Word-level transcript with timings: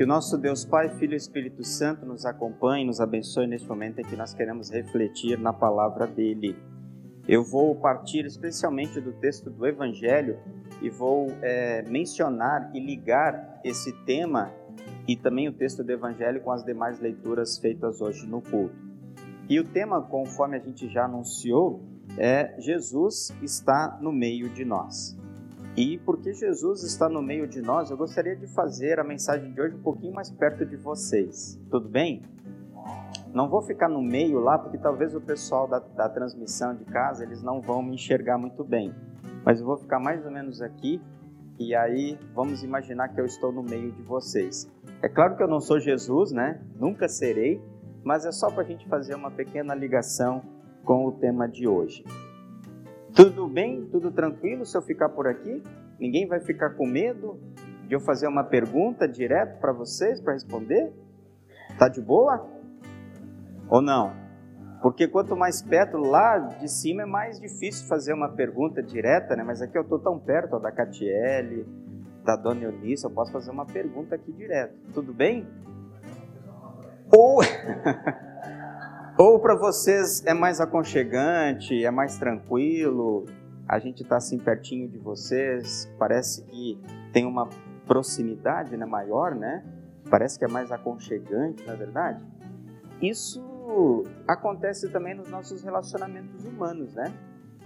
Que 0.00 0.04
o 0.04 0.06
nosso 0.06 0.38
Deus 0.38 0.64
Pai, 0.64 0.88
Filho 0.96 1.12
e 1.12 1.16
Espírito 1.18 1.62
Santo 1.62 2.06
nos 2.06 2.24
acompanhe, 2.24 2.86
nos 2.86 3.02
abençoe 3.02 3.46
neste 3.46 3.68
momento 3.68 3.98
em 3.98 4.02
que 4.02 4.16
nós 4.16 4.32
queremos 4.32 4.70
refletir 4.70 5.38
na 5.38 5.52
palavra 5.52 6.06
dele. 6.06 6.56
Eu 7.28 7.44
vou 7.44 7.74
partir 7.74 8.24
especialmente 8.24 8.98
do 8.98 9.12
texto 9.12 9.50
do 9.50 9.66
Evangelho 9.66 10.38
e 10.80 10.88
vou 10.88 11.26
é, 11.42 11.82
mencionar 11.82 12.70
e 12.72 12.80
ligar 12.80 13.60
esse 13.62 13.92
tema 14.06 14.50
e 15.06 15.16
também 15.16 15.48
o 15.48 15.52
texto 15.52 15.84
do 15.84 15.92
Evangelho 15.92 16.40
com 16.40 16.50
as 16.50 16.64
demais 16.64 16.98
leituras 16.98 17.58
feitas 17.58 18.00
hoje 18.00 18.26
no 18.26 18.40
culto. 18.40 18.74
E 19.50 19.60
o 19.60 19.64
tema, 19.64 20.00
conforme 20.00 20.56
a 20.56 20.60
gente 20.60 20.88
já 20.88 21.04
anunciou, 21.04 21.84
é 22.16 22.58
Jesus 22.58 23.36
está 23.42 23.98
no 24.00 24.12
meio 24.12 24.48
de 24.48 24.64
nós. 24.64 25.19
E 25.76 25.98
porque 25.98 26.32
Jesus 26.32 26.82
está 26.82 27.08
no 27.08 27.22
meio 27.22 27.46
de 27.46 27.62
nós, 27.62 27.90
eu 27.90 27.96
gostaria 27.96 28.34
de 28.34 28.46
fazer 28.48 28.98
a 28.98 29.04
mensagem 29.04 29.52
de 29.52 29.60
hoje 29.60 29.76
um 29.76 29.82
pouquinho 29.82 30.12
mais 30.12 30.30
perto 30.30 30.66
de 30.66 30.76
vocês. 30.76 31.60
Tudo 31.70 31.88
bem? 31.88 32.22
Não 33.32 33.48
vou 33.48 33.62
ficar 33.62 33.88
no 33.88 34.02
meio 34.02 34.40
lá, 34.40 34.58
porque 34.58 34.76
talvez 34.76 35.14
o 35.14 35.20
pessoal 35.20 35.68
da, 35.68 35.78
da 35.78 36.08
transmissão 36.08 36.74
de 36.74 36.84
casa 36.84 37.22
eles 37.22 37.42
não 37.42 37.60
vão 37.60 37.82
me 37.82 37.94
enxergar 37.94 38.36
muito 38.36 38.64
bem. 38.64 38.92
Mas 39.44 39.60
eu 39.60 39.66
vou 39.66 39.76
ficar 39.76 40.00
mais 40.00 40.24
ou 40.24 40.32
menos 40.32 40.60
aqui 40.60 41.00
e 41.58 41.74
aí 41.74 42.18
vamos 42.34 42.64
imaginar 42.64 43.08
que 43.08 43.20
eu 43.20 43.24
estou 43.24 43.52
no 43.52 43.62
meio 43.62 43.92
de 43.92 44.02
vocês. 44.02 44.68
É 45.00 45.08
claro 45.08 45.36
que 45.36 45.42
eu 45.42 45.48
não 45.48 45.60
sou 45.60 45.78
Jesus, 45.78 46.32
né? 46.32 46.60
Nunca 46.74 47.08
serei, 47.08 47.62
mas 48.02 48.26
é 48.26 48.32
só 48.32 48.50
para 48.50 48.62
a 48.62 48.66
gente 48.66 48.88
fazer 48.88 49.14
uma 49.14 49.30
pequena 49.30 49.74
ligação 49.74 50.42
com 50.84 51.06
o 51.06 51.12
tema 51.12 51.46
de 51.46 51.68
hoje. 51.68 52.04
Tudo 53.14 53.48
bem? 53.48 53.86
Tudo 53.86 54.10
tranquilo 54.10 54.64
se 54.64 54.76
eu 54.76 54.82
ficar 54.82 55.08
por 55.08 55.26
aqui? 55.26 55.62
Ninguém 55.98 56.26
vai 56.26 56.40
ficar 56.40 56.70
com 56.70 56.86
medo 56.86 57.38
de 57.86 57.94
eu 57.94 58.00
fazer 58.00 58.28
uma 58.28 58.44
pergunta 58.44 59.06
direto 59.08 59.58
para 59.60 59.72
vocês 59.72 60.20
para 60.20 60.32
responder? 60.32 60.92
Tá 61.78 61.88
de 61.88 62.00
boa? 62.00 62.48
Ou 63.68 63.82
não? 63.82 64.12
Porque 64.80 65.06
quanto 65.06 65.36
mais 65.36 65.60
perto 65.60 65.98
lá 65.98 66.38
de 66.38 66.68
cima 66.68 67.02
é 67.02 67.06
mais 67.06 67.38
difícil 67.38 67.86
fazer 67.86 68.14
uma 68.14 68.30
pergunta 68.30 68.82
direta, 68.82 69.36
né? 69.36 69.42
Mas 69.42 69.60
aqui 69.60 69.76
eu 69.76 69.82
estou 69.82 69.98
tão 69.98 70.18
perto 70.18 70.54
ó, 70.54 70.58
da 70.58 70.72
Catiele, 70.72 71.66
da 72.24 72.36
Dona 72.36 72.62
Eunice, 72.62 73.04
eu 73.04 73.10
posso 73.10 73.32
fazer 73.32 73.50
uma 73.50 73.66
pergunta 73.66 74.14
aqui 74.14 74.32
direto. 74.32 74.74
Tudo 74.94 75.12
bem? 75.12 75.46
Ou 77.12 77.40
Ou 79.20 79.38
para 79.38 79.54
vocês 79.54 80.24
é 80.24 80.32
mais 80.32 80.62
aconchegante, 80.62 81.84
é 81.84 81.90
mais 81.90 82.16
tranquilo, 82.16 83.26
a 83.68 83.78
gente 83.78 84.02
está 84.02 84.16
assim 84.16 84.38
pertinho 84.38 84.88
de 84.88 84.96
vocês, 84.96 85.86
parece 85.98 86.42
que 86.44 86.80
tem 87.12 87.26
uma 87.26 87.46
proximidade 87.86 88.74
né, 88.78 88.86
maior, 88.86 89.34
né? 89.34 89.62
Parece 90.08 90.38
que 90.38 90.46
é 90.46 90.48
mais 90.48 90.72
aconchegante, 90.72 91.62
na 91.66 91.74
é 91.74 91.76
verdade. 91.76 92.26
Isso 93.02 94.04
acontece 94.26 94.88
também 94.88 95.14
nos 95.14 95.28
nossos 95.28 95.62
relacionamentos 95.62 96.42
humanos, 96.46 96.94
né? 96.94 97.12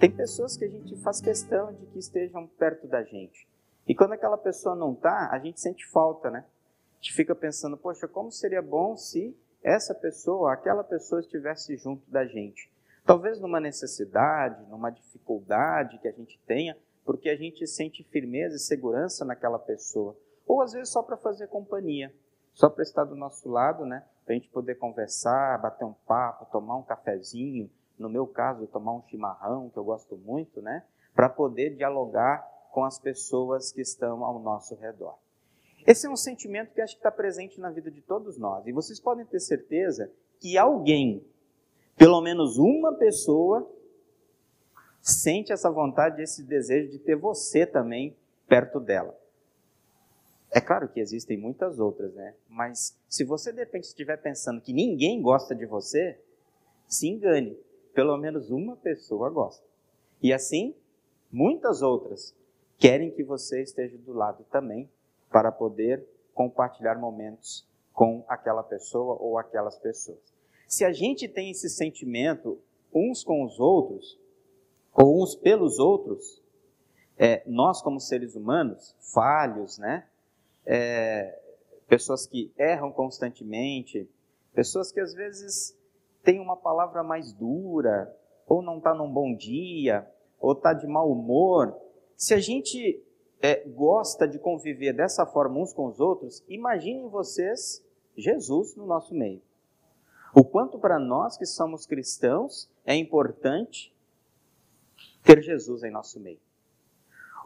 Tem 0.00 0.10
pessoas 0.10 0.56
que 0.56 0.64
a 0.64 0.68
gente 0.68 0.96
faz 1.04 1.20
questão 1.20 1.72
de 1.72 1.86
que 1.86 2.00
estejam 2.00 2.48
perto 2.58 2.88
da 2.88 3.04
gente. 3.04 3.46
E 3.86 3.94
quando 3.94 4.14
aquela 4.14 4.36
pessoa 4.36 4.74
não 4.74 4.92
está, 4.92 5.28
a 5.30 5.38
gente 5.38 5.60
sente 5.60 5.86
falta, 5.86 6.32
né? 6.32 6.44
A 6.94 6.96
gente 6.96 7.14
fica 7.14 7.32
pensando, 7.32 7.76
poxa, 7.76 8.08
como 8.08 8.32
seria 8.32 8.60
bom 8.60 8.96
se 8.96 9.36
essa 9.64 9.94
pessoa, 9.94 10.52
aquela 10.52 10.84
pessoa 10.84 11.22
estivesse 11.22 11.74
junto 11.78 12.08
da 12.10 12.26
gente. 12.26 12.70
Talvez 13.04 13.40
numa 13.40 13.58
necessidade, 13.58 14.62
numa 14.68 14.90
dificuldade 14.90 15.98
que 15.98 16.06
a 16.06 16.12
gente 16.12 16.38
tenha, 16.46 16.76
porque 17.02 17.30
a 17.30 17.36
gente 17.36 17.66
sente 17.66 18.04
firmeza 18.04 18.56
e 18.56 18.60
segurança 18.60 19.24
naquela 19.24 19.58
pessoa. 19.58 20.16
Ou 20.46 20.60
às 20.60 20.74
vezes 20.74 20.90
só 20.90 21.02
para 21.02 21.16
fazer 21.16 21.48
companhia, 21.48 22.14
só 22.52 22.68
para 22.68 22.82
estar 22.82 23.04
do 23.04 23.16
nosso 23.16 23.48
lado, 23.48 23.86
né? 23.86 24.04
Para 24.24 24.34
a 24.34 24.38
gente 24.38 24.50
poder 24.50 24.74
conversar, 24.74 25.60
bater 25.60 25.84
um 25.84 25.94
papo, 26.06 26.50
tomar 26.52 26.76
um 26.76 26.82
cafezinho. 26.82 27.70
No 27.98 28.08
meu 28.08 28.26
caso, 28.26 28.66
tomar 28.66 28.92
um 28.92 29.02
chimarrão, 29.08 29.70
que 29.70 29.78
eu 29.78 29.84
gosto 29.84 30.16
muito, 30.16 30.60
né? 30.60 30.84
Para 31.14 31.28
poder 31.28 31.76
dialogar 31.76 32.46
com 32.70 32.84
as 32.84 32.98
pessoas 32.98 33.72
que 33.72 33.80
estão 33.80 34.24
ao 34.24 34.38
nosso 34.38 34.74
redor. 34.74 35.18
Esse 35.86 36.06
é 36.06 36.10
um 36.10 36.16
sentimento 36.16 36.72
que 36.72 36.80
acho 36.80 36.94
que 36.94 37.00
está 37.00 37.10
presente 37.10 37.60
na 37.60 37.70
vida 37.70 37.90
de 37.90 38.00
todos 38.00 38.38
nós. 38.38 38.66
E 38.66 38.72
vocês 38.72 38.98
podem 38.98 39.26
ter 39.26 39.40
certeza 39.40 40.10
que 40.40 40.56
alguém, 40.56 41.24
pelo 41.96 42.20
menos 42.22 42.56
uma 42.56 42.94
pessoa, 42.94 43.70
sente 45.02 45.52
essa 45.52 45.70
vontade, 45.70 46.22
esse 46.22 46.42
desejo 46.42 46.90
de 46.90 46.98
ter 46.98 47.16
você 47.16 47.66
também 47.66 48.16
perto 48.48 48.80
dela. 48.80 49.18
É 50.50 50.60
claro 50.60 50.88
que 50.88 51.00
existem 51.00 51.36
muitas 51.36 51.78
outras, 51.78 52.14
né? 52.14 52.34
Mas 52.48 52.96
se 53.08 53.24
você 53.24 53.52
de 53.52 53.58
repente 53.58 53.84
estiver 53.84 54.16
pensando 54.16 54.60
que 54.60 54.72
ninguém 54.72 55.20
gosta 55.20 55.54
de 55.54 55.66
você, 55.66 56.18
se 56.86 57.08
engane. 57.08 57.58
Pelo 57.92 58.16
menos 58.16 58.50
uma 58.50 58.76
pessoa 58.76 59.28
gosta. 59.28 59.64
E 60.22 60.32
assim, 60.32 60.74
muitas 61.30 61.82
outras 61.82 62.34
querem 62.78 63.10
que 63.10 63.22
você 63.22 63.62
esteja 63.62 63.98
do 63.98 64.12
lado 64.12 64.44
também 64.50 64.88
para 65.34 65.50
poder 65.50 66.08
compartilhar 66.32 66.94
momentos 66.94 67.68
com 67.92 68.24
aquela 68.28 68.62
pessoa 68.62 69.16
ou 69.18 69.36
aquelas 69.36 69.76
pessoas. 69.76 70.32
Se 70.68 70.84
a 70.84 70.92
gente 70.92 71.26
tem 71.26 71.50
esse 71.50 71.68
sentimento 71.68 72.56
uns 72.94 73.24
com 73.24 73.42
os 73.42 73.58
outros, 73.58 74.16
ou 74.92 75.24
uns 75.24 75.34
pelos 75.34 75.80
outros, 75.80 76.40
é, 77.18 77.42
nós 77.48 77.82
como 77.82 77.98
seres 77.98 78.36
humanos, 78.36 78.94
falhos, 79.12 79.76
né? 79.76 80.06
É, 80.64 81.36
pessoas 81.88 82.28
que 82.28 82.52
erram 82.56 82.92
constantemente, 82.92 84.08
pessoas 84.54 84.92
que 84.92 85.00
às 85.00 85.12
vezes 85.14 85.76
têm 86.22 86.38
uma 86.38 86.56
palavra 86.56 87.02
mais 87.02 87.32
dura, 87.32 88.16
ou 88.46 88.62
não 88.62 88.78
está 88.78 88.94
num 88.94 89.12
bom 89.12 89.34
dia, 89.34 90.08
ou 90.38 90.52
está 90.52 90.72
de 90.72 90.86
mau 90.86 91.10
humor. 91.10 91.76
Se 92.16 92.34
a 92.34 92.38
gente 92.38 93.02
é, 93.40 93.66
gosta 93.68 94.26
de 94.26 94.38
conviver 94.38 94.92
dessa 94.92 95.26
forma 95.26 95.58
uns 95.58 95.72
com 95.72 95.86
os 95.86 96.00
outros, 96.00 96.42
imaginem 96.48 97.08
vocês 97.08 97.84
Jesus 98.16 98.74
no 98.76 98.86
nosso 98.86 99.14
meio. 99.14 99.42
O 100.34 100.44
quanto 100.44 100.78
para 100.78 100.98
nós 100.98 101.36
que 101.36 101.46
somos 101.46 101.86
cristãos 101.86 102.70
é 102.84 102.94
importante 102.94 103.94
ter 105.22 105.40
Jesus 105.42 105.82
em 105.82 105.90
nosso 105.90 106.18
meio. 106.20 106.40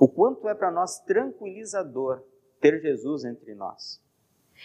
O 0.00 0.08
quanto 0.08 0.48
é 0.48 0.54
para 0.54 0.70
nós 0.70 1.00
tranquilizador 1.00 2.22
ter 2.60 2.80
Jesus 2.80 3.24
entre 3.24 3.54
nós. 3.54 4.00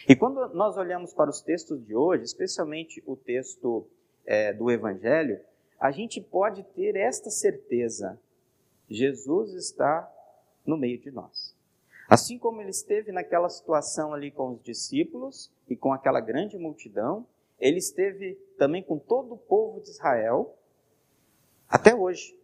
E 0.08 0.16
quando 0.16 0.48
nós 0.54 0.78
olhamos 0.78 1.14
para 1.14 1.30
os 1.30 1.42
textos 1.42 1.84
de 1.86 1.96
hoje, 1.96 2.24
especialmente 2.24 3.04
o 3.06 3.16
texto 3.16 3.88
é, 4.26 4.54
do 4.54 4.72
Evangelho, 4.72 5.40
a 5.80 5.92
gente 5.92 6.22
pode 6.22 6.64
ter 6.76 6.96
esta 6.96 7.30
certeza: 7.30 8.20
Jesus 8.90 9.54
está 9.54 10.10
no 10.66 10.78
meio 10.78 11.00
de 11.00 11.12
nós. 11.12 11.56
Assim 12.10 12.38
como 12.38 12.62
ele 12.62 12.70
esteve 12.70 13.12
naquela 13.12 13.50
situação 13.50 14.14
ali 14.14 14.30
com 14.30 14.52
os 14.52 14.64
discípulos 14.64 15.52
e 15.70 15.76
com 15.76 15.94
aquela 15.94 16.20
grande 16.20 16.58
multidão, 16.58 17.26
ele 17.60 17.78
esteve 17.78 18.36
também 18.58 18.84
com 18.84 19.00
todo 19.00 19.34
o 19.34 19.38
povo 19.38 19.80
de 19.82 19.90
Israel 19.90 20.56
até 21.68 21.96
hoje, 21.96 22.38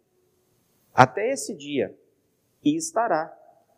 até 0.94 1.30
esse 1.30 1.54
dia, 1.54 1.96
e 2.64 2.76
estará 2.76 3.36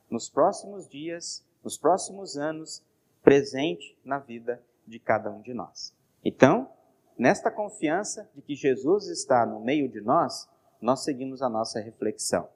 nos 0.08 0.30
próximos 0.30 0.88
dias, 0.88 1.44
nos 1.62 1.76
próximos 1.76 2.36
anos, 2.36 2.82
presente 3.22 3.96
na 4.04 4.18
vida 4.18 4.62
de 4.86 4.98
cada 4.98 5.30
um 5.30 5.40
de 5.40 5.52
nós. 5.52 5.94
Então, 6.24 6.70
nesta 7.18 7.50
confiança 7.50 8.28
de 8.34 8.42
que 8.42 8.54
Jesus 8.54 9.08
está 9.08 9.44
no 9.44 9.60
meio 9.60 9.88
de 9.88 10.00
nós, 10.00 10.48
nós 10.80 11.04
seguimos 11.04 11.42
a 11.42 11.48
nossa 11.48 11.80
reflexão. 11.80 12.48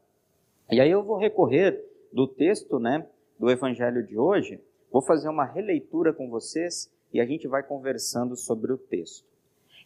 E 0.69 0.81
aí 0.81 0.91
eu 0.91 1.05
vou 1.05 1.17
recorrer 1.17 1.81
do 2.13 2.27
texto, 2.27 2.81
né, 2.81 3.07
do 3.39 3.49
evangelho 3.49 4.05
de 4.05 4.19
hoje, 4.19 4.61
vou 4.91 5.01
fazer 5.01 5.29
uma 5.29 5.45
releitura 5.45 6.13
com 6.13 6.29
vocês 6.29 6.91
e 7.13 7.21
a 7.21 7.25
gente 7.25 7.47
vai 7.47 7.63
conversando 7.63 8.35
sobre 8.35 8.73
o 8.73 8.79
texto. 8.79 9.25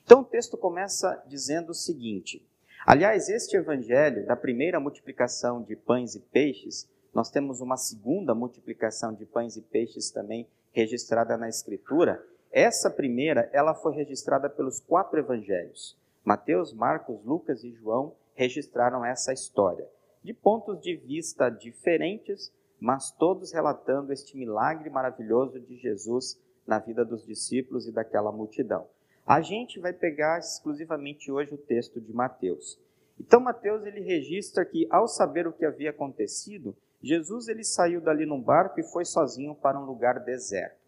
Então 0.02 0.22
o 0.22 0.24
texto 0.24 0.56
começa 0.56 1.22
dizendo 1.26 1.70
o 1.70 1.74
seguinte: 1.74 2.42
Aliás, 2.86 3.28
este 3.28 3.58
evangelho 3.58 4.24
da 4.26 4.34
primeira 4.34 4.80
multiplicação 4.80 5.62
de 5.62 5.76
pães 5.76 6.14
e 6.14 6.20
peixes, 6.20 6.88
nós 7.12 7.30
temos 7.30 7.60
uma 7.60 7.76
segunda 7.76 8.34
multiplicação 8.34 9.12
de 9.12 9.26
pães 9.26 9.56
e 9.58 9.60
peixes 9.60 10.10
também 10.10 10.48
registrada 10.72 11.36
na 11.36 11.48
escritura. 11.48 12.24
Essa 12.50 12.88
primeira, 12.88 13.50
ela 13.52 13.74
foi 13.74 13.94
registrada 13.94 14.48
pelos 14.48 14.80
quatro 14.80 15.18
evangelhos. 15.18 15.94
Mateus, 16.24 16.72
Marcos, 16.72 17.22
Lucas 17.22 17.64
e 17.64 17.70
João 17.70 18.14
registraram 18.34 19.04
essa 19.04 19.30
história 19.30 19.86
de 20.22 20.34
pontos 20.34 20.80
de 20.80 20.96
vista 20.96 21.48
diferentes, 21.48 22.52
mas 22.78 23.10
todos 23.10 23.52
relatando 23.52 24.12
este 24.12 24.36
milagre 24.36 24.90
maravilhoso 24.90 25.60
de 25.60 25.76
Jesus 25.76 26.40
na 26.66 26.78
vida 26.78 27.04
dos 27.04 27.24
discípulos 27.24 27.86
e 27.86 27.92
daquela 27.92 28.30
multidão. 28.30 28.86
A 29.26 29.40
gente 29.40 29.78
vai 29.78 29.92
pegar 29.92 30.38
exclusivamente 30.38 31.30
hoje 31.30 31.54
o 31.54 31.58
texto 31.58 32.00
de 32.00 32.12
Mateus. 32.12 32.78
Então 33.18 33.40
Mateus 33.40 33.84
ele 33.84 34.00
registra 34.00 34.64
que 34.64 34.86
ao 34.90 35.06
saber 35.06 35.46
o 35.46 35.52
que 35.52 35.64
havia 35.64 35.90
acontecido, 35.90 36.74
Jesus 37.02 37.48
ele 37.48 37.64
saiu 37.64 38.00
dali 38.00 38.26
num 38.26 38.40
barco 38.40 38.80
e 38.80 38.84
foi 38.84 39.04
sozinho 39.04 39.54
para 39.54 39.78
um 39.78 39.84
lugar 39.84 40.20
deserto. 40.20 40.80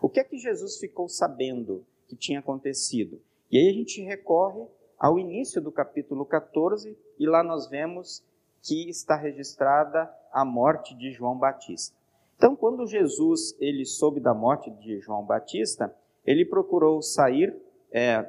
O 0.00 0.08
que 0.08 0.20
é 0.20 0.24
que 0.24 0.38
Jesus 0.38 0.78
ficou 0.78 1.08
sabendo 1.08 1.84
que 2.08 2.16
tinha 2.16 2.38
acontecido? 2.38 3.20
E 3.50 3.58
aí 3.58 3.68
a 3.68 3.72
gente 3.72 4.00
recorre 4.02 4.64
ao 4.98 5.18
início 5.18 5.60
do 5.60 5.72
capítulo 5.72 6.24
14 6.24 6.96
e 7.18 7.26
lá 7.26 7.42
nós 7.42 7.68
vemos 7.68 8.22
que 8.62 8.88
está 8.88 9.16
registrada 9.16 10.12
a 10.32 10.44
morte 10.44 10.94
de 10.94 11.10
João 11.12 11.36
Batista. 11.36 11.96
Então, 12.36 12.56
quando 12.56 12.86
Jesus 12.86 13.54
ele 13.60 13.84
soube 13.84 14.20
da 14.20 14.32
morte 14.32 14.70
de 14.70 14.98
João 15.00 15.24
Batista, 15.24 15.94
ele 16.24 16.44
procurou 16.44 17.02
sair 17.02 17.54
é, 17.92 18.26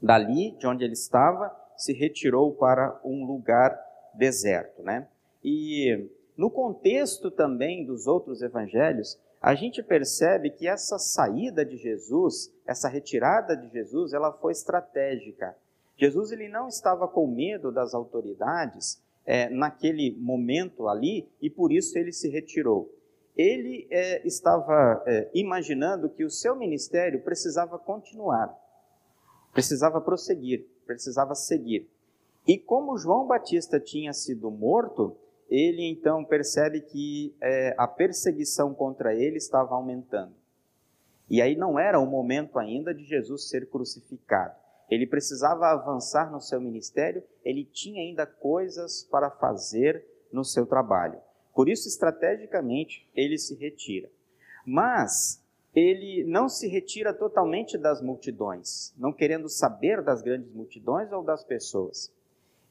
dali, 0.00 0.52
de 0.52 0.66
onde 0.66 0.84
ele 0.84 0.94
estava, 0.94 1.54
se 1.76 1.92
retirou 1.92 2.52
para 2.54 2.98
um 3.04 3.26
lugar 3.26 3.78
deserto, 4.14 4.82
né? 4.82 5.08
E 5.42 6.08
no 6.36 6.50
contexto 6.50 7.30
também 7.30 7.84
dos 7.84 8.06
outros 8.06 8.40
evangelhos, 8.42 9.18
a 9.40 9.54
gente 9.54 9.82
percebe 9.82 10.48
que 10.48 10.66
essa 10.66 10.98
saída 10.98 11.64
de 11.64 11.76
Jesus, 11.76 12.50
essa 12.66 12.88
retirada 12.88 13.54
de 13.54 13.68
Jesus, 13.68 14.14
ela 14.14 14.32
foi 14.32 14.52
estratégica. 14.52 15.54
Jesus 15.96 16.32
ele 16.32 16.48
não 16.48 16.66
estava 16.66 17.06
com 17.06 17.26
medo 17.26 17.70
das 17.70 17.92
autoridades 17.92 19.03
é, 19.26 19.48
naquele 19.48 20.16
momento 20.18 20.88
ali 20.88 21.28
e 21.40 21.48
por 21.48 21.72
isso 21.72 21.98
ele 21.98 22.12
se 22.12 22.28
retirou. 22.28 22.92
Ele 23.36 23.88
é, 23.90 24.26
estava 24.26 25.02
é, 25.06 25.30
imaginando 25.34 26.08
que 26.08 26.24
o 26.24 26.30
seu 26.30 26.54
ministério 26.54 27.22
precisava 27.22 27.78
continuar, 27.78 28.54
precisava 29.52 30.00
prosseguir, 30.00 30.66
precisava 30.86 31.34
seguir. 31.34 31.88
E 32.46 32.58
como 32.58 32.98
João 32.98 33.26
Batista 33.26 33.80
tinha 33.80 34.12
sido 34.12 34.50
morto, 34.50 35.16
ele 35.48 35.82
então 35.82 36.24
percebe 36.24 36.80
que 36.80 37.34
é, 37.40 37.74
a 37.76 37.88
perseguição 37.88 38.74
contra 38.74 39.14
ele 39.14 39.36
estava 39.36 39.74
aumentando. 39.74 40.34
E 41.28 41.40
aí 41.40 41.56
não 41.56 41.78
era 41.78 41.98
o 41.98 42.06
momento 42.06 42.58
ainda 42.58 42.94
de 42.94 43.04
Jesus 43.04 43.48
ser 43.48 43.68
crucificado. 43.68 44.54
Ele 44.90 45.06
precisava 45.06 45.68
avançar 45.68 46.30
no 46.30 46.40
seu 46.40 46.60
ministério, 46.60 47.22
ele 47.44 47.64
tinha 47.64 48.02
ainda 48.02 48.26
coisas 48.26 49.02
para 49.04 49.30
fazer 49.30 50.04
no 50.32 50.44
seu 50.44 50.66
trabalho. 50.66 51.18
Por 51.54 51.68
isso, 51.68 51.88
estrategicamente, 51.88 53.08
ele 53.14 53.38
se 53.38 53.54
retira. 53.54 54.10
Mas 54.66 55.42
ele 55.74 56.24
não 56.24 56.48
se 56.48 56.68
retira 56.68 57.12
totalmente 57.12 57.76
das 57.76 58.00
multidões, 58.00 58.94
não 58.96 59.12
querendo 59.12 59.48
saber 59.48 60.02
das 60.02 60.22
grandes 60.22 60.52
multidões 60.52 61.10
ou 61.12 61.22
das 61.22 61.44
pessoas. 61.44 62.12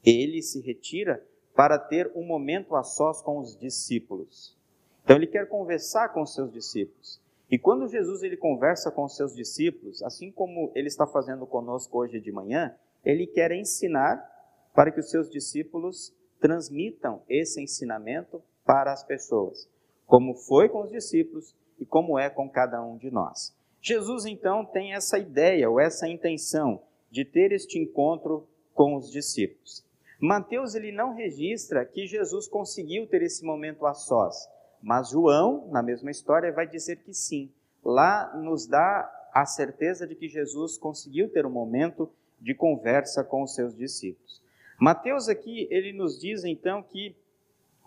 Ele 0.05 0.41
se 0.41 0.61
retira 0.61 1.25
para 1.55 1.77
ter 1.77 2.11
um 2.15 2.25
momento 2.25 2.75
a 2.75 2.83
sós 2.83 3.21
com 3.21 3.39
os 3.39 3.57
discípulos. 3.57 4.57
Então 5.03 5.15
ele 5.15 5.27
quer 5.27 5.47
conversar 5.47 6.09
com 6.09 6.21
os 6.21 6.33
seus 6.33 6.51
discípulos. 6.51 7.21
E 7.53 7.59
quando 7.59 7.87
Jesus 7.87 8.23
ele 8.23 8.35
conversa 8.35 8.89
com 8.89 9.03
os 9.03 9.15
seus 9.15 9.35
discípulos, 9.35 10.01
assim 10.01 10.31
como 10.31 10.71
ele 10.73 10.87
está 10.87 11.05
fazendo 11.05 11.45
conosco 11.45 11.99
hoje 11.99 12.19
de 12.19 12.31
manhã, 12.31 12.75
ele 13.05 13.27
quer 13.27 13.51
ensinar 13.51 14.27
para 14.73 14.91
que 14.91 14.99
os 14.99 15.11
seus 15.11 15.29
discípulos 15.29 16.11
transmitam 16.41 17.21
esse 17.29 17.61
ensinamento 17.61 18.41
para 18.65 18.91
as 18.91 19.03
pessoas, 19.03 19.69
como 20.07 20.33
foi 20.33 20.67
com 20.67 20.81
os 20.81 20.89
discípulos 20.89 21.55
e 21.79 21.85
como 21.85 22.17
é 22.17 22.27
com 22.27 22.49
cada 22.49 22.83
um 22.83 22.97
de 22.97 23.11
nós. 23.11 23.55
Jesus 23.79 24.25
então 24.25 24.65
tem 24.65 24.95
essa 24.95 25.19
ideia 25.19 25.69
ou 25.69 25.79
essa 25.79 26.07
intenção 26.07 26.81
de 27.11 27.23
ter 27.23 27.51
este 27.51 27.77
encontro 27.77 28.47
com 28.73 28.95
os 28.95 29.11
discípulos. 29.11 29.85
Mateus 30.19 30.73
ele 30.73 30.91
não 30.91 31.13
registra 31.13 31.85
que 31.85 32.07
Jesus 32.07 32.47
conseguiu 32.47 33.05
ter 33.05 33.21
esse 33.21 33.45
momento 33.45 33.85
a 33.85 33.93
sós, 33.93 34.49
mas 34.83 35.11
João, 35.11 35.69
na 35.71 35.81
mesma 35.81 36.11
história, 36.11 36.51
vai 36.51 36.67
dizer 36.67 36.97
que 36.97 37.13
sim. 37.13 37.49
Lá 37.83 38.35
nos 38.35 38.67
dá 38.67 39.09
a 39.33 39.45
certeza 39.45 40.05
de 40.05 40.13
que 40.13 40.27
Jesus 40.27 40.77
conseguiu 40.77 41.29
ter 41.29 41.45
um 41.45 41.49
momento 41.49 42.11
de 42.39 42.53
conversa 42.53 43.23
com 43.23 43.43
os 43.43 43.55
seus 43.55 43.73
discípulos. 43.73 44.43
Mateus 44.77 45.29
aqui 45.29 45.69
ele 45.71 45.93
nos 45.93 46.19
diz 46.19 46.43
então 46.43 46.83
que 46.83 47.15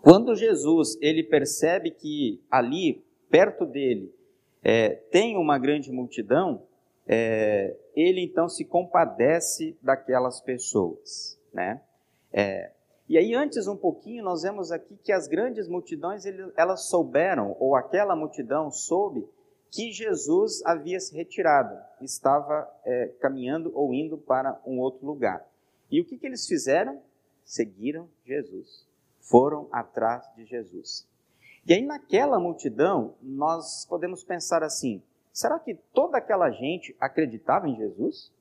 quando 0.01 0.35
Jesus 0.35 0.97
ele 0.99 1.23
percebe 1.23 1.91
que 1.91 2.41
ali 2.49 3.05
perto 3.29 3.65
dele 3.65 4.11
é, 4.63 4.89
tem 4.89 5.37
uma 5.37 5.59
grande 5.59 5.91
multidão, 5.91 6.63
é, 7.07 7.77
ele 7.95 8.21
então 8.21 8.49
se 8.49 8.65
compadece 8.65 9.77
daquelas 9.83 10.41
pessoas, 10.41 11.39
né? 11.53 11.79
É, 12.33 12.71
e 13.09 13.17
aí, 13.17 13.33
antes 13.33 13.67
um 13.67 13.77
pouquinho, 13.77 14.21
nós 14.21 14.41
vemos 14.41 14.69
aqui 14.69 14.97
que 15.01 15.13
as 15.13 15.27
grandes 15.27 15.67
multidões, 15.69 16.25
elas 16.57 16.89
souberam, 16.89 17.55
ou 17.57 17.73
aquela 17.73 18.15
multidão 18.17 18.69
soube, 18.69 19.25
que 19.71 19.91
Jesus 19.91 20.61
havia 20.65 20.99
se 20.99 21.15
retirado, 21.15 21.77
estava 22.01 22.69
é, 22.83 23.07
caminhando 23.19 23.71
ou 23.73 23.93
indo 23.93 24.17
para 24.17 24.59
um 24.65 24.79
outro 24.79 25.05
lugar. 25.05 25.45
E 25.89 26.01
o 26.01 26.05
que, 26.05 26.17
que 26.17 26.25
eles 26.25 26.45
fizeram? 26.45 27.01
Seguiram 27.45 28.09
Jesus, 28.25 28.85
foram 29.21 29.69
atrás 29.71 30.29
de 30.35 30.43
Jesus. 30.43 31.07
E 31.65 31.73
aí, 31.73 31.85
naquela 31.85 32.39
multidão, 32.39 33.15
nós 33.21 33.85
podemos 33.85 34.21
pensar 34.21 34.63
assim: 34.63 35.01
será 35.31 35.57
que 35.59 35.75
toda 35.93 36.17
aquela 36.17 36.49
gente 36.49 36.93
acreditava 36.99 37.69
em 37.69 37.77
Jesus? 37.77 38.33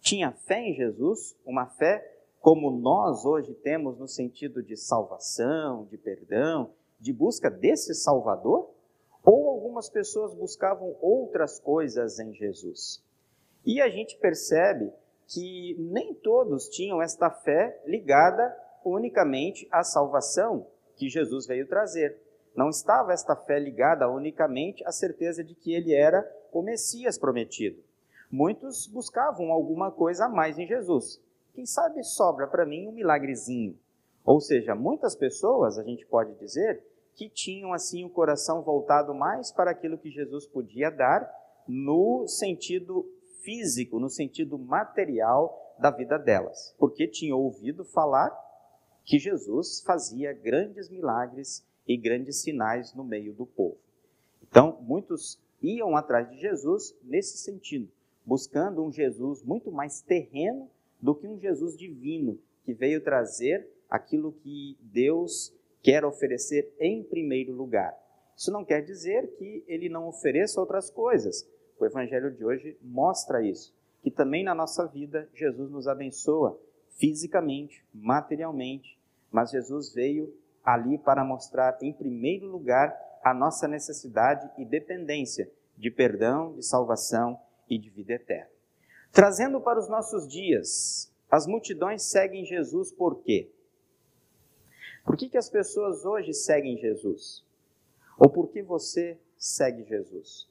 Tinha 0.00 0.30
fé 0.30 0.60
em 0.60 0.74
Jesus, 0.74 1.36
uma 1.44 1.66
fé 1.66 2.11
como 2.42 2.72
nós 2.72 3.24
hoje 3.24 3.54
temos 3.54 3.96
no 3.96 4.08
sentido 4.08 4.64
de 4.64 4.76
salvação, 4.76 5.84
de 5.84 5.96
perdão, 5.96 6.72
de 6.98 7.12
busca 7.12 7.48
desse 7.48 7.94
Salvador? 7.94 8.68
Ou 9.24 9.48
algumas 9.48 9.88
pessoas 9.88 10.34
buscavam 10.34 10.96
outras 11.00 11.60
coisas 11.60 12.18
em 12.18 12.34
Jesus? 12.34 13.00
E 13.64 13.80
a 13.80 13.88
gente 13.88 14.18
percebe 14.18 14.92
que 15.28 15.76
nem 15.78 16.12
todos 16.12 16.68
tinham 16.68 17.00
esta 17.00 17.30
fé 17.30 17.80
ligada 17.86 18.54
unicamente 18.84 19.68
à 19.70 19.84
salvação 19.84 20.66
que 20.96 21.08
Jesus 21.08 21.46
veio 21.46 21.68
trazer. 21.68 22.20
Não 22.56 22.70
estava 22.70 23.12
esta 23.12 23.36
fé 23.36 23.60
ligada 23.60 24.10
unicamente 24.10 24.84
à 24.84 24.90
certeza 24.90 25.44
de 25.44 25.54
que 25.54 25.72
ele 25.72 25.94
era 25.94 26.28
o 26.52 26.60
Messias 26.60 27.16
prometido. 27.16 27.80
Muitos 28.28 28.88
buscavam 28.88 29.52
alguma 29.52 29.92
coisa 29.92 30.24
a 30.24 30.28
mais 30.28 30.58
em 30.58 30.66
Jesus. 30.66 31.22
Quem 31.54 31.66
sabe 31.66 32.02
sobra 32.02 32.46
para 32.46 32.64
mim 32.64 32.88
um 32.88 32.92
milagrezinho. 32.92 33.78
Ou 34.24 34.40
seja, 34.40 34.74
muitas 34.74 35.14
pessoas, 35.14 35.78
a 35.78 35.82
gente 35.82 36.06
pode 36.06 36.34
dizer, 36.38 36.82
que 37.14 37.28
tinham 37.28 37.72
assim 37.72 38.04
o 38.04 38.10
coração 38.10 38.62
voltado 38.62 39.14
mais 39.14 39.52
para 39.52 39.70
aquilo 39.70 39.98
que 39.98 40.10
Jesus 40.10 40.46
podia 40.46 40.90
dar 40.90 41.30
no 41.68 42.26
sentido 42.26 43.06
físico, 43.42 43.98
no 43.98 44.08
sentido 44.08 44.58
material 44.58 45.74
da 45.78 45.90
vida 45.90 46.18
delas, 46.18 46.74
porque 46.78 47.08
tinham 47.08 47.38
ouvido 47.38 47.84
falar 47.84 48.30
que 49.04 49.18
Jesus 49.18 49.80
fazia 49.80 50.32
grandes 50.32 50.88
milagres 50.88 51.66
e 51.86 51.96
grandes 51.96 52.40
sinais 52.40 52.94
no 52.94 53.04
meio 53.04 53.34
do 53.34 53.44
povo. 53.44 53.78
Então, 54.42 54.78
muitos 54.82 55.40
iam 55.60 55.96
atrás 55.96 56.30
de 56.30 56.38
Jesus 56.38 56.94
nesse 57.02 57.38
sentido, 57.38 57.90
buscando 58.24 58.82
um 58.84 58.92
Jesus 58.92 59.42
muito 59.42 59.72
mais 59.72 60.00
terreno 60.00 60.70
do 61.02 61.14
que 61.14 61.26
um 61.26 61.38
Jesus 61.38 61.76
divino 61.76 62.38
que 62.64 62.72
veio 62.72 63.02
trazer 63.02 63.68
aquilo 63.90 64.32
que 64.32 64.78
Deus 64.80 65.52
quer 65.82 66.04
oferecer 66.04 66.72
em 66.78 67.02
primeiro 67.02 67.52
lugar. 67.52 67.92
Isso 68.36 68.52
não 68.52 68.64
quer 68.64 68.82
dizer 68.82 69.34
que 69.36 69.64
ele 69.66 69.88
não 69.88 70.06
ofereça 70.06 70.60
outras 70.60 70.88
coisas. 70.88 71.46
O 71.78 71.84
evangelho 71.84 72.30
de 72.30 72.44
hoje 72.44 72.78
mostra 72.80 73.44
isso, 73.44 73.74
que 74.00 74.10
também 74.10 74.44
na 74.44 74.54
nossa 74.54 74.86
vida 74.86 75.28
Jesus 75.34 75.70
nos 75.70 75.88
abençoa 75.88 76.58
fisicamente, 76.98 77.84
materialmente, 77.92 78.98
mas 79.30 79.50
Jesus 79.50 79.92
veio 79.92 80.32
ali 80.64 80.96
para 80.98 81.24
mostrar 81.24 81.76
em 81.82 81.92
primeiro 81.92 82.46
lugar 82.46 82.96
a 83.24 83.34
nossa 83.34 83.66
necessidade 83.66 84.48
e 84.56 84.64
dependência 84.64 85.50
de 85.76 85.90
perdão, 85.90 86.54
de 86.54 86.64
salvação 86.64 87.38
e 87.68 87.78
de 87.78 87.90
vida 87.90 88.12
eterna. 88.12 88.51
Trazendo 89.12 89.60
para 89.60 89.78
os 89.78 89.88
nossos 89.88 90.26
dias, 90.26 91.12
as 91.30 91.46
multidões 91.46 92.02
seguem 92.02 92.46
Jesus 92.46 92.90
por 92.90 93.22
quê? 93.22 93.50
Por 95.04 95.16
que, 95.16 95.28
que 95.28 95.36
as 95.36 95.50
pessoas 95.50 96.04
hoje 96.04 96.32
seguem 96.32 96.78
Jesus? 96.78 97.44
Ou 98.18 98.30
por 98.30 98.48
que 98.48 98.62
você 98.62 99.18
segue 99.36 99.84
Jesus? 99.84 100.48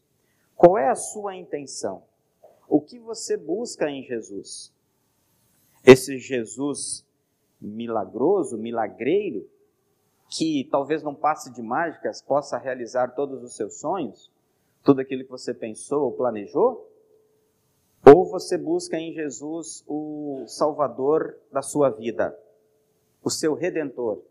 Qual 0.55 0.77
é 0.77 0.89
a 0.89 0.95
sua 0.95 1.35
intenção? 1.35 2.03
O 2.67 2.79
que 2.79 2.99
você 2.99 3.35
busca 3.35 3.89
em 3.89 4.03
Jesus? 4.03 4.71
Esse 5.83 6.19
Jesus 6.19 7.03
milagroso, 7.59 8.57
milagreiro, 8.57 9.49
que 10.29 10.67
talvez 10.71 11.01
não 11.01 11.15
passe 11.15 11.51
de 11.51 11.61
mágicas, 11.61 12.21
possa 12.21 12.57
realizar 12.57 13.15
todos 13.15 13.43
os 13.43 13.55
seus 13.55 13.79
sonhos, 13.79 14.31
tudo 14.83 15.01
aquilo 15.01 15.23
que 15.23 15.29
você 15.31 15.53
pensou 15.53 16.03
ou 16.05 16.11
planejou? 16.11 16.90
Ou 18.05 18.25
você 18.25 18.57
busca 18.57 18.97
em 18.97 19.13
Jesus 19.13 19.83
o 19.87 20.43
Salvador 20.47 21.37
da 21.51 21.61
sua 21.61 21.89
vida, 21.89 22.37
o 23.23 23.29
seu 23.29 23.53
Redentor, 23.53 24.21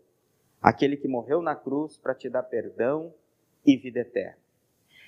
aquele 0.61 0.97
que 0.97 1.07
morreu 1.07 1.41
na 1.41 1.55
cruz 1.55 1.97
para 1.97 2.13
te 2.13 2.29
dar 2.29 2.43
perdão 2.43 3.13
e 3.65 3.77
vida 3.77 3.99
eterna. 3.99 4.37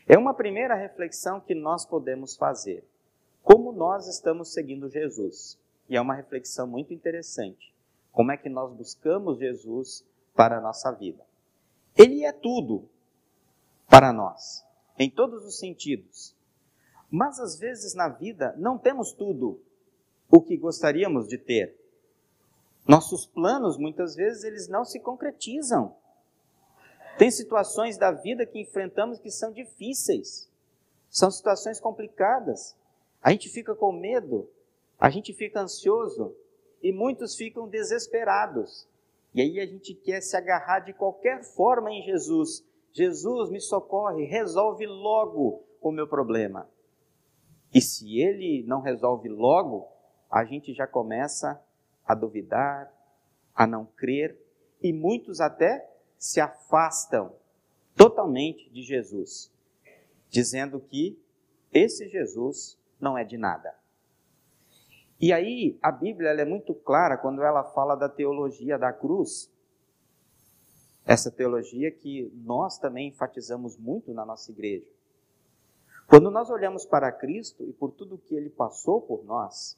É 0.07 0.17
uma 0.17 0.33
primeira 0.33 0.75
reflexão 0.75 1.39
que 1.39 1.55
nós 1.55 1.85
podemos 1.85 2.35
fazer. 2.35 2.83
Como 3.41 3.71
nós 3.71 4.07
estamos 4.07 4.53
seguindo 4.53 4.89
Jesus? 4.89 5.59
E 5.89 5.95
é 5.95 6.01
uma 6.01 6.15
reflexão 6.15 6.65
muito 6.65 6.93
interessante. 6.93 7.73
Como 8.11 8.31
é 8.31 8.37
que 8.37 8.49
nós 8.49 8.73
buscamos 8.73 9.39
Jesus 9.39 10.05
para 10.33 10.57
a 10.57 10.61
nossa 10.61 10.91
vida? 10.91 11.23
Ele 11.97 12.23
é 12.23 12.31
tudo 12.31 12.87
para 13.89 14.11
nós, 14.11 14.65
em 14.97 15.09
todos 15.09 15.45
os 15.45 15.59
sentidos. 15.59 16.35
Mas 17.13 17.39
às 17.39 17.59
vezes 17.59 17.93
na 17.93 18.09
vida 18.09 18.55
não 18.57 18.75
temos 18.75 19.11
tudo 19.11 19.61
o 20.31 20.41
que 20.41 20.57
gostaríamos 20.57 21.27
de 21.27 21.37
ter. 21.37 21.79
Nossos 22.87 23.23
planos 23.23 23.77
muitas 23.77 24.15
vezes 24.15 24.43
eles 24.43 24.67
não 24.67 24.83
se 24.83 24.99
concretizam. 24.99 25.95
Tem 27.15 27.29
situações 27.29 27.99
da 27.99 28.09
vida 28.09 28.47
que 28.47 28.59
enfrentamos 28.59 29.19
que 29.19 29.29
são 29.29 29.51
difíceis. 29.51 30.49
São 31.07 31.29
situações 31.29 31.79
complicadas. 31.79 32.75
A 33.21 33.29
gente 33.29 33.47
fica 33.47 33.75
com 33.75 33.91
medo, 33.91 34.49
a 34.99 35.11
gente 35.11 35.33
fica 35.33 35.61
ansioso 35.61 36.35
e 36.81 36.91
muitos 36.91 37.35
ficam 37.35 37.67
desesperados. 37.67 38.87
E 39.35 39.41
aí 39.41 39.59
a 39.59 39.67
gente 39.67 39.93
quer 39.93 40.19
se 40.21 40.35
agarrar 40.35 40.79
de 40.79 40.93
qualquer 40.93 41.43
forma 41.43 41.91
em 41.91 42.01
Jesus. 42.01 42.65
Jesus 42.91 43.51
me 43.51 43.61
socorre, 43.61 44.25
resolve 44.25 44.87
logo 44.87 45.61
o 45.79 45.91
meu 45.91 46.07
problema. 46.07 46.72
E 47.73 47.81
se 47.81 48.19
ele 48.19 48.63
não 48.67 48.81
resolve 48.81 49.27
logo, 49.27 49.87
a 50.29 50.45
gente 50.45 50.73
já 50.73 50.85
começa 50.85 51.61
a 52.05 52.13
duvidar, 52.13 52.93
a 53.55 53.65
não 53.65 53.85
crer 53.85 54.37
e 54.81 54.91
muitos 54.91 55.39
até 55.39 55.89
se 56.17 56.39
afastam 56.39 57.35
totalmente 57.95 58.69
de 58.69 58.81
Jesus, 58.81 59.51
dizendo 60.29 60.79
que 60.79 61.19
esse 61.71 62.07
Jesus 62.09 62.79
não 62.99 63.17
é 63.17 63.23
de 63.23 63.37
nada. 63.37 63.75
E 65.19 65.31
aí 65.31 65.77
a 65.81 65.91
Bíblia 65.91 66.29
é 66.31 66.45
muito 66.45 66.73
clara 66.73 67.17
quando 67.17 67.43
ela 67.43 67.63
fala 67.63 67.95
da 67.95 68.09
teologia 68.09 68.77
da 68.77 68.91
cruz. 68.91 69.51
Essa 71.05 71.31
teologia 71.31 71.91
que 71.91 72.31
nós 72.43 72.77
também 72.77 73.09
enfatizamos 73.09 73.77
muito 73.77 74.13
na 74.13 74.25
nossa 74.25 74.51
igreja. 74.51 74.87
Quando 76.13 76.29
nós 76.29 76.51
olhamos 76.51 76.85
para 76.85 77.11
Cristo 77.11 77.63
e 77.63 77.73
por 77.73 77.89
tudo 77.89 78.19
que 78.19 78.35
ele 78.35 78.51
passou 78.51 79.01
por 79.01 79.25
nós, 79.25 79.75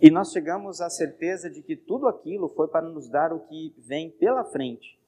e 0.00 0.10
nós 0.10 0.32
chegamos 0.32 0.80
à 0.80 0.88
certeza 0.88 1.50
de 1.50 1.60
que 1.60 1.76
tudo 1.76 2.08
aquilo 2.08 2.48
foi 2.48 2.66
para 2.66 2.88
nos 2.88 3.10
dar 3.10 3.30
o 3.30 3.40
que 3.40 3.74
vem 3.76 4.10
pela 4.10 4.42
frente, 4.42 4.98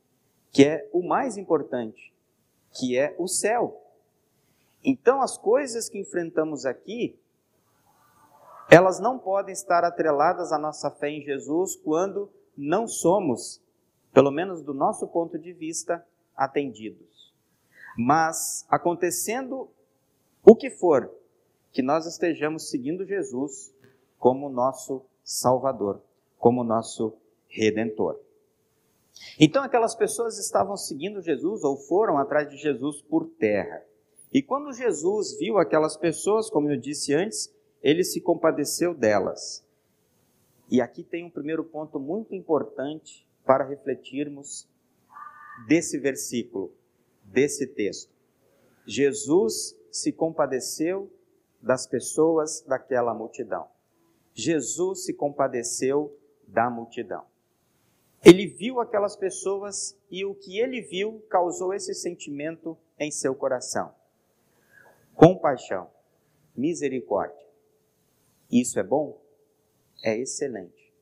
que 0.50 0.62
é 0.62 0.86
o 0.92 1.02
mais 1.02 1.38
importante, 1.38 2.12
que 2.70 2.98
é 2.98 3.16
o 3.18 3.26
céu. 3.26 3.82
Então, 4.84 5.22
as 5.22 5.38
coisas 5.38 5.88
que 5.88 5.98
enfrentamos 5.98 6.66
aqui, 6.66 7.18
elas 8.70 9.00
não 9.00 9.18
podem 9.18 9.54
estar 9.54 9.84
atreladas 9.84 10.52
à 10.52 10.58
nossa 10.58 10.90
fé 10.90 11.08
em 11.08 11.22
Jesus 11.22 11.76
quando 11.76 12.28
não 12.54 12.86
somos, 12.86 13.58
pelo 14.12 14.30
menos 14.30 14.62
do 14.62 14.74
nosso 14.74 15.08
ponto 15.08 15.38
de 15.38 15.54
vista, 15.54 16.06
atendidos. 16.36 17.32
Mas, 17.96 18.66
acontecendo 18.68 19.70
o 20.44 20.56
que 20.56 20.70
for, 20.70 21.10
que 21.70 21.82
nós 21.82 22.06
estejamos 22.06 22.68
seguindo 22.68 23.06
Jesus 23.06 23.74
como 24.18 24.48
nosso 24.48 25.02
Salvador, 25.24 26.00
como 26.38 26.64
nosso 26.64 27.14
Redentor. 27.48 28.18
Então 29.38 29.62
aquelas 29.62 29.94
pessoas 29.94 30.38
estavam 30.38 30.76
seguindo 30.76 31.22
Jesus 31.22 31.62
ou 31.64 31.76
foram 31.76 32.18
atrás 32.18 32.48
de 32.48 32.56
Jesus 32.56 33.02
por 33.02 33.26
terra. 33.26 33.84
E 34.32 34.42
quando 34.42 34.72
Jesus 34.72 35.38
viu 35.38 35.58
aquelas 35.58 35.96
pessoas, 35.96 36.48
como 36.48 36.70
eu 36.70 36.76
disse 36.76 37.12
antes, 37.12 37.52
ele 37.82 38.02
se 38.02 38.20
compadeceu 38.20 38.94
delas. 38.94 39.64
E 40.70 40.80
aqui 40.80 41.02
tem 41.02 41.24
um 41.24 41.30
primeiro 41.30 41.64
ponto 41.64 42.00
muito 42.00 42.34
importante 42.34 43.26
para 43.44 43.64
refletirmos 43.64 44.66
desse 45.66 45.98
versículo, 45.98 46.72
desse 47.24 47.66
texto. 47.66 48.10
Jesus 48.86 49.76
se 49.92 50.10
compadeceu 50.10 51.12
das 51.60 51.86
pessoas 51.86 52.62
daquela 52.62 53.14
multidão. 53.14 53.68
Jesus 54.34 55.04
se 55.04 55.12
compadeceu 55.12 56.18
da 56.48 56.68
multidão. 56.70 57.24
Ele 58.24 58.46
viu 58.46 58.80
aquelas 58.80 59.14
pessoas 59.14 59.98
e 60.10 60.24
o 60.24 60.34
que 60.34 60.58
ele 60.58 60.80
viu 60.80 61.20
causou 61.28 61.74
esse 61.74 61.92
sentimento 61.92 62.76
em 62.98 63.10
seu 63.10 63.34
coração: 63.34 63.94
compaixão, 65.14 65.90
misericórdia. 66.56 67.46
Isso 68.50 68.78
é 68.78 68.82
bom? 68.82 69.20
É 70.02 70.16
excelente. 70.16 70.92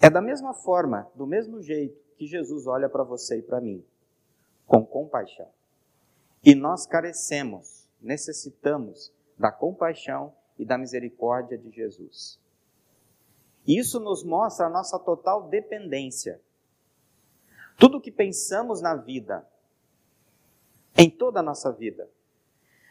É 0.00 0.10
da 0.10 0.20
mesma 0.20 0.54
forma, 0.54 1.10
do 1.14 1.26
mesmo 1.26 1.62
jeito 1.62 2.02
que 2.16 2.26
Jesus 2.26 2.66
olha 2.66 2.88
para 2.88 3.02
você 3.02 3.38
e 3.38 3.42
para 3.42 3.60
mim, 3.60 3.84
com 4.66 4.84
compaixão. 4.84 5.48
E 6.44 6.54
nós 6.54 6.86
carecemos, 6.86 7.83
necessitamos 8.04 9.12
da 9.38 9.50
compaixão 9.50 10.32
e 10.58 10.64
da 10.64 10.78
misericórdia 10.78 11.58
de 11.58 11.70
Jesus. 11.70 12.38
Isso 13.66 13.98
nos 13.98 14.22
mostra 14.22 14.66
a 14.66 14.70
nossa 14.70 14.98
total 14.98 15.48
dependência. 15.48 16.40
Tudo 17.78 17.98
o 17.98 18.00
que 18.00 18.12
pensamos 18.12 18.80
na 18.80 18.94
vida, 18.94 19.44
em 20.96 21.10
toda 21.10 21.40
a 21.40 21.42
nossa 21.42 21.72
vida, 21.72 22.08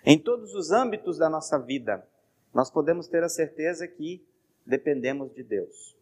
em 0.03 0.19
todos 0.19 0.53
os 0.55 0.71
âmbitos 0.71 1.17
da 1.17 1.29
nossa 1.29 1.57
vida, 1.57 2.05
nós 2.53 2.69
podemos 2.69 3.07
ter 3.07 3.23
a 3.23 3.29
certeza 3.29 3.87
que 3.87 4.25
dependemos 4.65 5.33
de 5.33 5.43
Deus. 5.43 5.95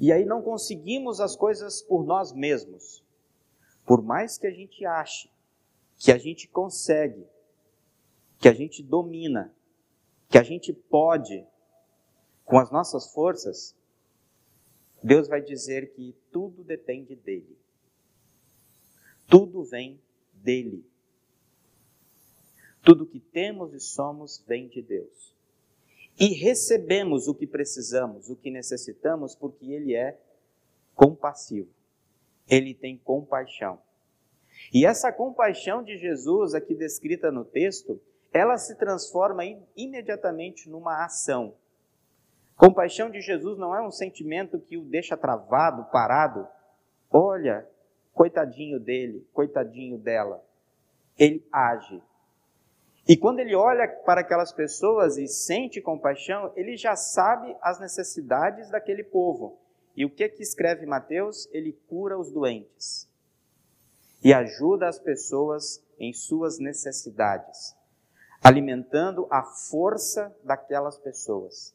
E 0.00 0.10
aí 0.10 0.24
não 0.24 0.42
conseguimos 0.42 1.20
as 1.20 1.36
coisas 1.36 1.80
por 1.80 2.04
nós 2.04 2.32
mesmos. 2.32 3.04
Por 3.86 4.02
mais 4.02 4.36
que 4.36 4.46
a 4.46 4.50
gente 4.50 4.84
ache 4.84 5.32
que 5.98 6.12
a 6.12 6.18
gente 6.18 6.48
consegue, 6.48 7.26
que 8.38 8.48
a 8.48 8.52
gente 8.52 8.82
domina, 8.82 9.54
que 10.28 10.38
a 10.38 10.42
gente 10.42 10.72
pode, 10.72 11.44
com 12.44 12.58
as 12.58 12.70
nossas 12.70 13.12
forças, 13.12 13.74
Deus 15.02 15.28
vai 15.28 15.42
dizer 15.42 15.92
que 15.92 16.14
tudo 16.32 16.64
depende 16.64 17.14
dele. 17.14 17.58
Tudo 19.28 19.62
vem 19.62 20.00
dele. 20.32 20.84
Tudo 22.82 23.06
que 23.06 23.20
temos 23.20 23.72
e 23.72 23.80
somos 23.80 24.42
vem 24.46 24.68
de 24.68 24.82
Deus. 24.82 25.34
E 26.18 26.28
recebemos 26.28 27.26
o 27.26 27.34
que 27.34 27.46
precisamos, 27.46 28.30
o 28.30 28.36
que 28.36 28.50
necessitamos, 28.50 29.34
porque 29.34 29.72
Ele 29.72 29.94
é 29.94 30.18
compassivo. 30.94 31.68
Ele 32.48 32.74
tem 32.74 32.96
compaixão. 32.96 33.80
E 34.72 34.86
essa 34.86 35.12
compaixão 35.12 35.82
de 35.82 35.98
Jesus, 35.98 36.54
aqui 36.54 36.74
descrita 36.74 37.30
no 37.30 37.44
texto, 37.44 38.00
ela 38.34 38.58
se 38.58 38.74
transforma 38.74 39.44
imediatamente 39.76 40.68
numa 40.68 41.04
ação. 41.04 41.54
Compaixão 42.56 43.08
de 43.08 43.20
Jesus 43.20 43.56
não 43.56 43.74
é 43.74 43.80
um 43.80 43.90
sentimento 43.90 44.58
que 44.58 44.76
o 44.76 44.84
deixa 44.84 45.16
travado, 45.16 45.84
parado. 45.84 46.46
Olha, 47.10 47.66
coitadinho 48.12 48.80
dele, 48.80 49.26
coitadinho 49.32 49.96
dela. 49.96 50.44
Ele 51.16 51.46
age. 51.52 52.02
E 53.06 53.16
quando 53.16 53.38
ele 53.38 53.54
olha 53.54 53.86
para 53.86 54.22
aquelas 54.22 54.52
pessoas 54.52 55.16
e 55.16 55.28
sente 55.28 55.80
compaixão, 55.80 56.52
ele 56.56 56.76
já 56.76 56.96
sabe 56.96 57.56
as 57.62 57.78
necessidades 57.78 58.68
daquele 58.68 59.04
povo. 59.04 59.58
E 59.96 60.04
o 60.04 60.10
que 60.10 60.28
que 60.28 60.42
escreve 60.42 60.84
Mateus? 60.86 61.48
Ele 61.52 61.72
cura 61.88 62.18
os 62.18 62.32
doentes 62.32 63.08
e 64.24 64.32
ajuda 64.32 64.88
as 64.88 64.98
pessoas 64.98 65.84
em 65.98 66.12
suas 66.12 66.58
necessidades, 66.58 67.76
alimentando 68.44 69.26
a 69.30 69.42
força 69.42 70.32
daquelas 70.44 70.98
pessoas 70.98 71.74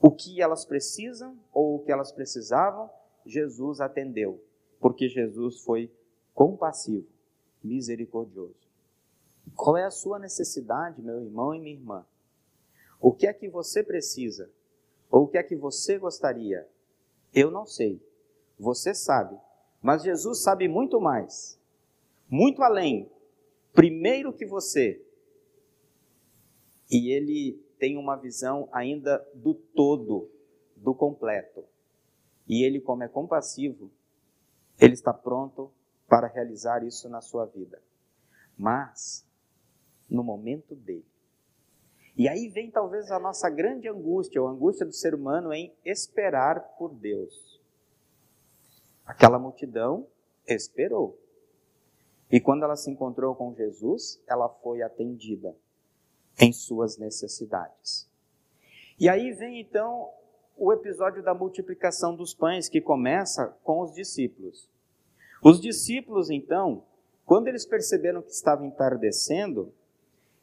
o 0.00 0.10
que 0.10 0.40
elas 0.40 0.64
precisam 0.64 1.36
ou 1.52 1.76
o 1.76 1.78
que 1.80 1.90
elas 1.90 2.12
precisavam, 2.12 2.90
Jesus 3.24 3.80
atendeu, 3.80 4.40
porque 4.78 5.08
Jesus 5.08 5.60
foi 5.60 5.90
compassivo, 6.34 7.06
misericordioso. 7.62 8.54
Qual 9.54 9.76
é 9.76 9.84
a 9.84 9.90
sua 9.90 10.18
necessidade, 10.18 11.00
meu 11.00 11.20
irmão 11.20 11.54
e 11.54 11.60
minha 11.60 11.74
irmã? 11.74 12.06
O 13.00 13.12
que 13.12 13.26
é 13.26 13.32
que 13.32 13.48
você 13.48 13.82
precisa? 13.82 14.50
Ou 15.10 15.24
o 15.24 15.28
que 15.28 15.38
é 15.38 15.42
que 15.42 15.56
você 15.56 15.98
gostaria? 15.98 16.68
Eu 17.34 17.50
não 17.50 17.64
sei. 17.64 18.00
Você 18.58 18.94
sabe. 18.94 19.36
Mas 19.80 20.02
Jesus 20.02 20.42
sabe 20.42 20.68
muito 20.68 21.00
mais. 21.00 21.58
Muito 22.28 22.62
além. 22.62 23.10
Primeiro 23.72 24.32
que 24.32 24.44
você. 24.44 25.05
E 26.90 27.12
ele 27.12 27.52
tem 27.78 27.96
uma 27.96 28.16
visão 28.16 28.68
ainda 28.72 29.18
do 29.34 29.54
todo, 29.54 30.30
do 30.76 30.94
completo. 30.94 31.64
E 32.48 32.64
ele, 32.64 32.80
como 32.80 33.02
é 33.02 33.08
compassivo, 33.08 33.90
ele 34.78 34.94
está 34.94 35.12
pronto 35.12 35.72
para 36.08 36.28
realizar 36.28 36.84
isso 36.84 37.08
na 37.08 37.20
sua 37.20 37.44
vida. 37.46 37.82
mas 38.56 39.26
no 40.08 40.22
momento 40.22 40.74
dele. 40.74 41.04
E 42.16 42.28
aí 42.28 42.48
vem 42.48 42.70
talvez 42.70 43.10
a 43.10 43.18
nossa 43.18 43.50
grande 43.50 43.88
angústia, 43.88 44.40
a 44.40 44.48
angústia 44.48 44.86
do 44.86 44.92
ser 44.92 45.14
humano 45.14 45.52
em 45.52 45.74
esperar 45.84 46.60
por 46.78 46.94
Deus. 46.94 47.60
Aquela 49.04 49.38
multidão 49.38 50.06
esperou. 50.46 51.20
E 52.30 52.40
quando 52.40 52.64
ela 52.64 52.76
se 52.76 52.90
encontrou 52.90 53.34
com 53.34 53.54
Jesus, 53.54 54.22
ela 54.26 54.48
foi 54.48 54.80
atendida 54.80 55.54
em 56.38 56.52
suas 56.52 56.98
necessidades. 56.98 58.08
E 58.98 59.08
aí 59.08 59.32
vem 59.32 59.60
então 59.60 60.10
o 60.56 60.72
episódio 60.72 61.22
da 61.22 61.34
multiplicação 61.34 62.16
dos 62.16 62.34
pães, 62.34 62.68
que 62.68 62.80
começa 62.80 63.46
com 63.62 63.80
os 63.80 63.92
discípulos. 63.92 64.70
Os 65.42 65.60
discípulos, 65.60 66.30
então, 66.30 66.82
quando 67.24 67.48
eles 67.48 67.66
perceberam 67.66 68.22
que 68.22 68.30
estava 68.30 68.64
entardecendo, 68.64 69.72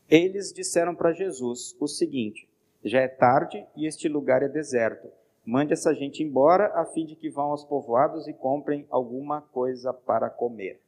eles 0.08 0.54
disseram 0.54 0.94
para 0.94 1.14
Jesus 1.14 1.76
o 1.80 1.88
seguinte: 1.88 2.48
já 2.84 3.02
é 3.02 3.08
tarde 3.08 3.66
e 3.76 3.88
este 3.88 4.08
lugar 4.08 4.44
é 4.44 4.48
deserto. 4.48 5.10
Mande 5.46 5.74
essa 5.74 5.94
gente 5.94 6.24
embora 6.24 6.68
a 6.80 6.86
fim 6.86 7.06
de 7.06 7.16
que 7.16 7.30
vão 7.30 7.52
aos 7.52 7.66
povoados 7.66 8.28
e 8.28 8.34
comprem 8.34 8.86
alguma 8.90 9.42
coisa 9.42 9.92
para 9.92 10.30
comer. 10.30 10.80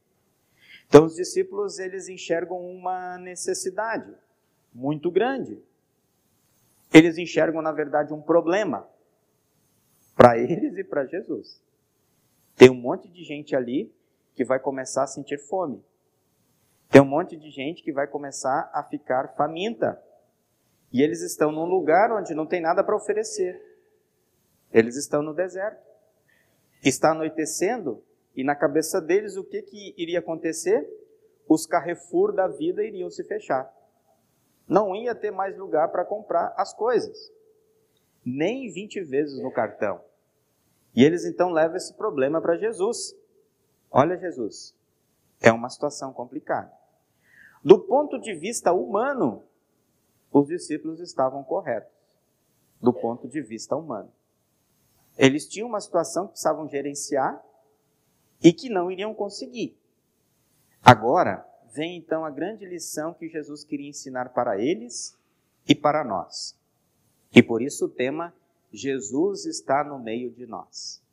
Então 0.88 1.06
os 1.06 1.16
discípulos 1.16 1.80
eles 1.80 2.08
enxergam 2.08 2.58
uma 2.58 3.18
necessidade 3.18 4.16
muito 4.76 5.10
grande. 5.10 5.64
Eles 6.94 7.18
enxergam 7.18 7.62
na 7.62 7.72
verdade 7.72 8.14
um 8.14 8.22
problema 8.22 8.88
para 10.16 10.38
eles 10.38 10.78
e 10.78 10.84
para 10.84 11.06
Jesus. 11.06 11.62
Tem 12.58 12.70
um 12.70 12.76
monte 12.76 13.08
de 13.08 13.24
gente 13.24 13.56
ali 13.56 13.94
que 14.36 14.44
vai 14.44 14.60
começar 14.60 15.04
a 15.04 15.08
sentir 15.08 15.40
fome. 15.40 15.82
Tem 16.90 17.02
um 17.02 17.06
monte 17.06 17.38
de 17.38 17.50
gente 17.50 17.82
que 17.82 17.92
vai 17.92 18.06
começar 18.06 18.70
a 18.74 18.84
ficar 18.84 19.30
faminta. 19.36 20.02
E 20.92 21.02
eles 21.02 21.22
estão 21.22 21.52
num 21.52 21.66
lugar 21.66 22.12
onde 22.12 22.34
não 22.34 22.46
tem 22.46 22.62
nada 22.62 22.84
para 22.84 22.96
oferecer. 22.96 23.62
Eles 24.72 24.96
estão 24.98 25.22
no 25.22 25.34
deserto. 25.34 25.84
Está 26.84 27.12
anoitecendo 27.12 28.04
e 28.36 28.44
na 28.44 28.56
cabeça 28.56 29.02
deles 29.02 29.38
o 29.38 29.44
que, 29.44 29.62
que 29.62 29.96
iria 29.98 30.20
acontecer? 30.20 30.86
Os 31.48 31.66
Carrefour 31.66 32.34
da 32.34 32.48
vida 32.48 32.84
iriam 32.84 33.10
se 33.10 33.24
fechar. 33.24 33.72
Não 34.68 34.96
ia 34.96 35.14
ter 35.14 35.32
mais 35.32 35.58
lugar 35.58 35.90
para 35.90 36.06
comprar 36.06 36.54
as 36.58 36.74
coisas. 36.74 37.32
Nem 38.26 38.72
20 38.72 39.02
vezes 39.04 39.40
no 39.42 39.52
cartão. 39.52 40.02
E 40.96 41.04
eles 41.04 41.26
então 41.26 41.52
levam 41.52 41.78
esse 41.78 41.94
problema 41.94 42.42
para 42.42 42.58
Jesus. 42.58 43.16
Olha, 43.92 44.18
Jesus, 44.18 44.76
é 45.42 45.52
uma 45.52 45.70
situação 45.70 46.12
complicada. 46.14 46.72
Do 47.64 47.80
ponto 47.80 48.20
de 48.20 48.34
vista 48.34 48.74
humano, 48.74 49.44
os 50.32 50.48
discípulos 50.48 51.00
estavam 51.00 51.44
corretos. 51.44 51.92
Do 52.82 52.94
ponto 52.94 53.28
de 53.28 53.42
vista 53.42 53.76
humano. 53.76 54.12
Eles 55.18 55.48
tinham 55.48 55.68
uma 55.68 55.80
situação 55.80 56.26
que 56.26 56.34
precisavam 56.34 56.68
gerenciar 56.68 57.44
e 58.44 58.52
que 58.52 58.70
não 58.70 58.92
iriam 58.92 59.14
conseguir. 59.14 59.78
Agora, 60.84 61.48
vem 61.76 61.98
então 61.98 62.24
a 62.24 62.32
grande 62.32 62.66
lição 62.66 63.14
que 63.14 63.28
Jesus 63.28 63.66
queria 63.66 63.90
ensinar 63.90 64.30
para 64.30 64.60
eles 64.60 65.18
e 65.68 65.76
para 65.76 66.04
nós. 66.04 66.58
E 67.34 67.44
por 67.44 67.62
isso 67.62 67.86
o 67.86 67.90
tema 67.90 68.34
Jesus 68.72 69.46
está 69.46 69.84
no 69.84 70.00
meio 70.00 70.32
de 70.32 70.46
nós. 70.46 71.04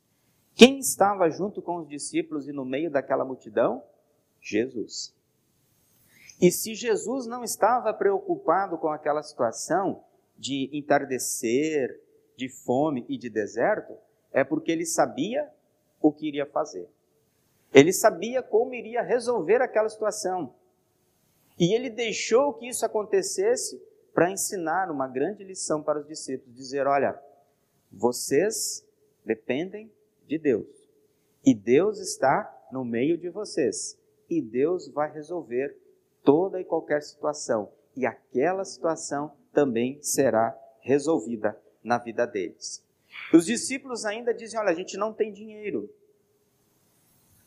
Quem 0.55 0.79
estava 0.79 1.29
junto 1.29 1.61
com 1.61 1.77
os 1.77 1.87
discípulos 1.87 2.47
e 2.47 2.53
no 2.53 2.63
meio 2.63 2.89
daquela 2.89 3.25
multidão? 3.25 3.83
Jesus. 4.41 5.13
E 6.41 6.51
se 6.51 6.75
Jesus 6.75 7.25
não 7.25 7.43
estava 7.43 7.93
preocupado 7.93 8.77
com 8.77 8.89
aquela 8.89 9.23
situação 9.23 10.03
de 10.37 10.69
entardecer, 10.73 11.99
de 12.35 12.49
fome 12.49 13.05
e 13.07 13.17
de 13.17 13.29
deserto, 13.29 13.97
é 14.31 14.43
porque 14.43 14.71
ele 14.71 14.85
sabia 14.85 15.49
o 16.01 16.11
que 16.11 16.27
iria 16.27 16.45
fazer. 16.45 16.89
Ele 17.73 17.91
sabia 17.91 18.43
como 18.43 18.73
iria 18.73 19.01
resolver 19.01 19.61
aquela 19.61 19.89
situação. 19.89 20.53
E 21.59 21.73
ele 21.75 21.89
deixou 21.89 22.53
que 22.53 22.67
isso 22.67 22.85
acontecesse 22.85 23.81
para 24.13 24.31
ensinar 24.31 24.91
uma 24.91 25.07
grande 25.07 25.43
lição 25.43 25.81
para 25.81 25.99
os 25.99 26.07
discípulos: 26.07 26.55
dizer, 26.55 26.87
olha, 26.87 27.19
vocês 27.91 28.85
dependem 29.25 29.91
de 30.27 30.37
Deus. 30.37 30.67
E 31.45 31.53
Deus 31.53 31.99
está 31.99 32.49
no 32.71 32.85
meio 32.85 33.17
de 33.17 33.29
vocês 33.29 33.97
e 34.29 34.41
Deus 34.41 34.87
vai 34.87 35.11
resolver 35.11 35.77
toda 36.23 36.59
e 36.59 36.65
qualquer 36.65 37.01
situação. 37.01 37.71
E 37.95 38.05
aquela 38.05 38.65
situação 38.65 39.33
também 39.51 40.01
será 40.01 40.57
resolvida 40.79 41.59
na 41.83 41.97
vida 41.97 42.25
deles. 42.25 42.83
Os 43.33 43.45
discípulos 43.45 44.05
ainda 44.05 44.33
dizem: 44.33 44.59
Olha, 44.59 44.71
a 44.71 44.75
gente 44.75 44.97
não 44.97 45.13
tem 45.13 45.31
dinheiro. 45.31 45.89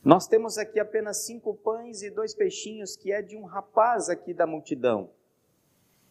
Nós 0.06 0.28
temos 0.28 0.56
aqui 0.56 0.78
apenas 0.78 1.26
cinco 1.26 1.52
pães 1.52 2.00
e 2.00 2.10
dois 2.10 2.32
peixinhos, 2.32 2.96
que 2.96 3.10
é 3.10 3.20
de 3.20 3.36
um 3.36 3.44
rapaz 3.44 4.08
aqui 4.08 4.32
da 4.32 4.46
multidão. 4.46 5.10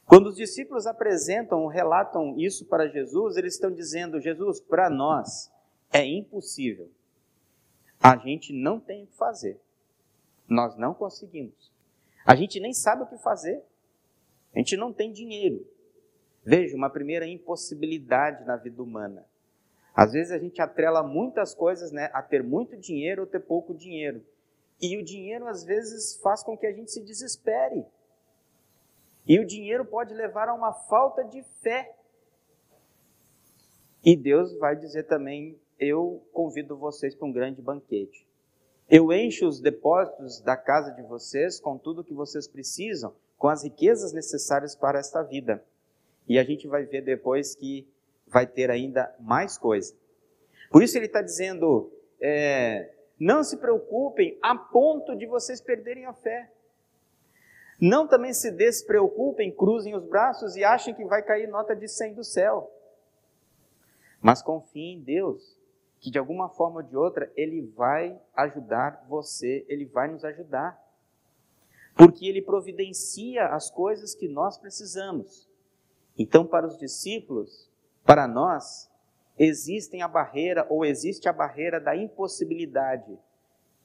Quando 0.05 0.27
os 0.27 0.35
discípulos 0.35 0.85
apresentam, 0.85 1.65
relatam 1.67 2.37
isso 2.37 2.65
para 2.65 2.89
Jesus, 2.89 3.37
eles 3.37 3.53
estão 3.53 3.71
dizendo: 3.71 4.19
Jesus, 4.19 4.59
para 4.59 4.89
nós 4.89 5.49
é 5.93 6.05
impossível. 6.05 6.91
A 8.03 8.17
gente 8.17 8.51
não 8.51 8.81
tem 8.81 9.05
o 9.05 9.07
que 9.07 9.15
fazer. 9.15 9.61
Nós 10.45 10.75
não 10.75 10.93
conseguimos. 10.93 11.71
A 12.25 12.35
gente 12.35 12.59
nem 12.59 12.73
sabe 12.73 13.03
o 13.03 13.07
que 13.07 13.17
fazer. 13.19 13.63
A 14.53 14.57
gente 14.57 14.75
não 14.75 14.91
tem 14.91 15.09
dinheiro. 15.09 15.65
Veja, 16.43 16.75
uma 16.75 16.89
primeira 16.89 17.25
impossibilidade 17.25 18.43
na 18.43 18.57
vida 18.57 18.83
humana. 18.83 19.25
Às 19.95 20.11
vezes 20.11 20.31
a 20.31 20.37
gente 20.37 20.61
atrela 20.61 21.01
muitas 21.01 21.55
coisas 21.55 21.91
né, 21.91 22.09
a 22.13 22.21
ter 22.21 22.43
muito 22.43 22.75
dinheiro 22.75 23.21
ou 23.21 23.27
ter 23.27 23.39
pouco 23.39 23.73
dinheiro. 23.73 24.21
E 24.81 24.97
o 24.97 25.03
dinheiro 25.03 25.47
às 25.47 25.63
vezes 25.63 26.19
faz 26.21 26.43
com 26.43 26.57
que 26.57 26.67
a 26.67 26.73
gente 26.73 26.91
se 26.91 27.01
desespere. 27.01 27.85
E 29.25 29.39
o 29.39 29.45
dinheiro 29.45 29.85
pode 29.85 30.13
levar 30.13 30.49
a 30.49 30.53
uma 30.53 30.73
falta 30.73 31.23
de 31.23 31.41
fé. 31.61 31.95
E 34.03 34.17
Deus 34.17 34.55
vai 34.57 34.75
dizer 34.75 35.03
também: 35.03 35.57
Eu 35.79 36.21
convido 36.33 36.75
vocês 36.75 37.15
para 37.15 37.27
um 37.27 37.31
grande 37.31 37.61
banquete. 37.61 38.27
Eu 38.89 39.11
encho 39.13 39.47
os 39.47 39.61
depósitos 39.61 40.41
da 40.41 40.55
casa 40.57 40.91
de 40.91 41.01
vocês 41.01 41.59
com 41.59 41.77
tudo 41.77 42.01
o 42.01 42.03
que 42.03 42.13
vocês 42.13 42.47
precisam, 42.47 43.15
com 43.37 43.47
as 43.47 43.63
riquezas 43.63 44.11
necessárias 44.13 44.75
para 44.75 44.99
esta 44.99 45.23
vida. 45.23 45.63
E 46.27 46.37
a 46.37 46.43
gente 46.43 46.67
vai 46.67 46.83
ver 46.83 47.01
depois 47.01 47.55
que 47.55 47.87
vai 48.35 48.45
ter 48.45 48.69
ainda 48.69 49.15
mais 49.17 49.57
coisa. 49.57 49.95
Por 50.69 50.83
isso 50.83 50.97
ele 50.97 51.05
está 51.05 51.21
dizendo: 51.21 51.89
é, 52.19 52.93
não 53.17 53.45
se 53.45 53.55
preocupem 53.55 54.37
a 54.41 54.53
ponto 54.53 55.15
de 55.15 55.25
vocês 55.25 55.61
perderem 55.61 56.05
a 56.05 56.11
fé. 56.11 56.51
Não 57.79 58.05
também 58.05 58.33
se 58.33 58.51
despreocupem, 58.51 59.55
cruzem 59.55 59.95
os 59.95 60.03
braços 60.03 60.57
e 60.57 60.65
achem 60.65 60.93
que 60.93 61.05
vai 61.05 61.23
cair 61.23 61.47
nota 61.47 61.73
de 61.73 61.87
100 61.87 62.15
do 62.15 62.25
céu. 62.25 62.69
Mas 64.21 64.41
confiem 64.41 64.97
em 64.97 65.01
Deus 65.01 65.57
que 66.01 66.11
de 66.11 66.19
alguma 66.19 66.49
forma 66.49 66.81
ou 66.81 66.83
de 66.83 66.97
outra 66.97 67.31
ele 67.37 67.61
vai 67.73 68.19
ajudar 68.35 69.05
você, 69.07 69.65
ele 69.69 69.85
vai 69.85 70.09
nos 70.09 70.25
ajudar. 70.25 70.77
Porque 71.95 72.27
ele 72.27 72.41
providencia 72.41 73.45
as 73.47 73.71
coisas 73.71 74.13
que 74.13 74.27
nós 74.27 74.57
precisamos. 74.57 75.49
Então, 76.17 76.45
para 76.45 76.67
os 76.67 76.77
discípulos, 76.77 77.69
para 78.05 78.27
nós, 78.27 78.89
existem 79.37 80.03
a 80.03 80.07
barreira 80.07 80.65
ou 80.69 80.85
existe 80.85 81.27
a 81.27 81.33
barreira 81.33 81.79
da 81.79 81.95
impossibilidade. 81.95 83.17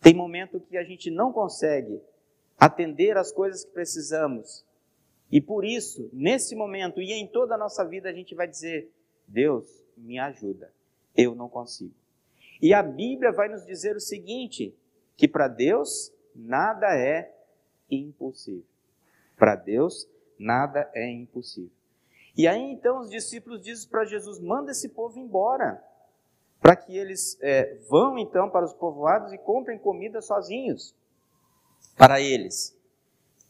Tem 0.01 0.15
momento 0.15 0.61
que 0.61 0.77
a 0.77 0.85
gente 0.85 1.11
não 1.11 1.33
consegue 1.33 2.01
atender 2.59 3.17
as 3.17 3.33
coisas 3.33 3.65
que 3.65 3.73
precisamos. 3.73 4.65
E 5.33 5.41
por 5.41 5.65
isso, 5.65 6.11
nesse 6.13 6.55
momento 6.55 7.01
e 7.01 7.13
em 7.13 7.27
toda 7.27 7.55
a 7.55 7.59
nossa 7.59 7.85
vida, 7.85 8.11
a 8.11 8.13
gente 8.13 8.35
vai 8.35 8.47
dizer: 8.47 8.93
Deus, 9.27 9.67
me 9.97 10.19
ajuda. 10.19 10.71
Eu 11.17 11.35
não 11.35 11.49
consigo. 11.49 11.95
E 12.61 12.75
a 12.75 12.83
Bíblia 12.83 13.33
vai 13.33 13.49
nos 13.49 13.65
dizer 13.65 13.97
o 13.97 14.01
seguinte: 14.01 14.77
que 15.17 15.27
para 15.27 15.49
Deus 15.49 16.13
nada 16.35 16.87
é 16.95 17.33
impossível. 17.91 18.65
Para 19.37 19.57
Deus 19.57 20.07
nada 20.39 20.91
é 20.95 21.11
impossível. 21.11 21.80
E 22.37 22.47
aí 22.47 22.73
então 22.73 23.01
os 23.01 23.11
discípulos 23.11 23.61
dizem 23.63 23.89
para 23.89 24.05
Jesus: 24.05 24.39
manda 24.39 24.71
esse 24.71 24.89
povo 24.89 25.19
embora, 25.19 25.83
para 26.61 26.77
que 26.77 26.97
eles 26.97 27.39
é, 27.41 27.75
vão 27.89 28.19
então 28.19 28.51
para 28.51 28.65
os 28.65 28.73
povoados 28.73 29.33
e 29.33 29.39
comprem 29.39 29.79
comida 29.79 30.21
sozinhos 30.21 30.95
para 31.97 32.21
eles. 32.21 32.77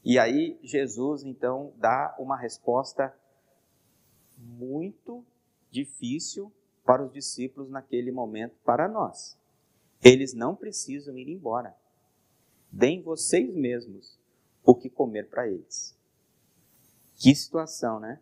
E 0.04 0.18
aí 0.18 0.58
Jesus 0.62 1.24
então 1.24 1.72
dá 1.76 2.14
uma 2.18 2.36
resposta 2.36 3.14
muito 4.38 5.24
difícil 5.70 6.52
para 6.84 7.04
os 7.04 7.12
discípulos 7.12 7.70
naquele 7.70 8.10
momento, 8.10 8.56
para 8.64 8.88
nós. 8.88 9.38
Eles 10.02 10.32
não 10.32 10.56
precisam 10.56 11.18
ir 11.18 11.28
embora. 11.28 11.76
Deem 12.72 13.02
vocês 13.02 13.54
mesmos 13.54 14.18
o 14.64 14.74
que 14.74 14.88
comer 14.88 15.28
para 15.28 15.46
eles. 15.46 15.96
Que 17.16 17.34
situação, 17.34 18.00
né? 18.00 18.18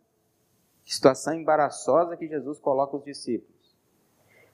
Situação 0.89 1.35
embaraçosa 1.35 2.17
que 2.17 2.27
Jesus 2.27 2.59
coloca 2.59 2.97
os 2.97 3.05
discípulos. 3.05 3.77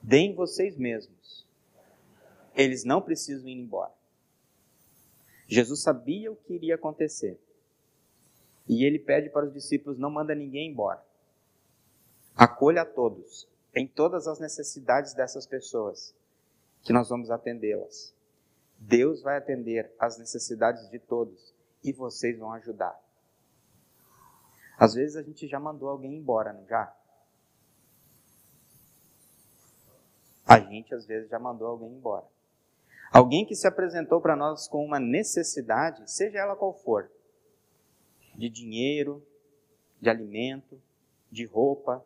Deem 0.03 0.35
vocês 0.35 0.77
mesmos. 0.77 1.47
Eles 2.57 2.83
não 2.83 3.01
precisam 3.01 3.49
ir 3.49 3.57
embora. 3.57 3.92
Jesus 5.47 5.81
sabia 5.81 6.33
o 6.33 6.35
que 6.35 6.55
iria 6.55 6.75
acontecer. 6.75 7.40
E 8.66 8.85
ele 8.85 8.99
pede 8.99 9.31
para 9.31 9.47
os 9.47 9.53
discípulos: 9.53 9.97
não 9.97 10.11
manda 10.11 10.35
ninguém 10.35 10.73
embora. 10.73 11.01
Acolha 12.35 12.83
a 12.83 12.87
todos, 12.87 13.49
em 13.73 13.87
todas 13.87 14.27
as 14.27 14.40
necessidades 14.40 15.14
dessas 15.14 15.47
pessoas, 15.47 16.16
que 16.83 16.92
nós 16.92 17.09
vamos 17.09 17.31
atendê-las. 17.31 18.12
Deus 18.77 19.23
vai 19.23 19.37
atender 19.37 19.94
as 20.01 20.18
necessidades 20.18 20.90
de 20.90 20.99
todos 20.99 21.55
e 21.85 21.92
vocês 21.92 22.37
vão 22.37 22.53
ajudar. 22.55 23.04
Às 24.79 24.95
vezes 24.95 25.17
a 25.17 25.23
gente 25.23 25.47
já 25.47 25.61
mandou 25.61 25.89
alguém 25.89 26.15
embora, 26.15 26.53
não 26.53 26.67
já? 26.67 26.95
A 30.47 30.61
gente 30.61 30.95
às 30.95 31.07
vezes 31.07 31.31
já 31.31 31.39
mandou 31.39 31.69
alguém 31.69 31.91
embora. 31.91 32.27
Alguém 33.13 33.47
que 33.47 33.55
se 33.55 33.67
apresentou 33.67 34.21
para 34.21 34.35
nós 34.35 34.67
com 34.67 34.85
uma 34.85 34.99
necessidade, 34.99 36.11
seja 36.11 36.39
ela 36.41 36.57
qual 36.57 36.75
for, 36.75 37.11
de 38.35 38.49
dinheiro, 38.49 39.25
de 40.01 40.11
alimento, 40.11 40.81
de 41.31 41.45
roupa, 41.47 42.05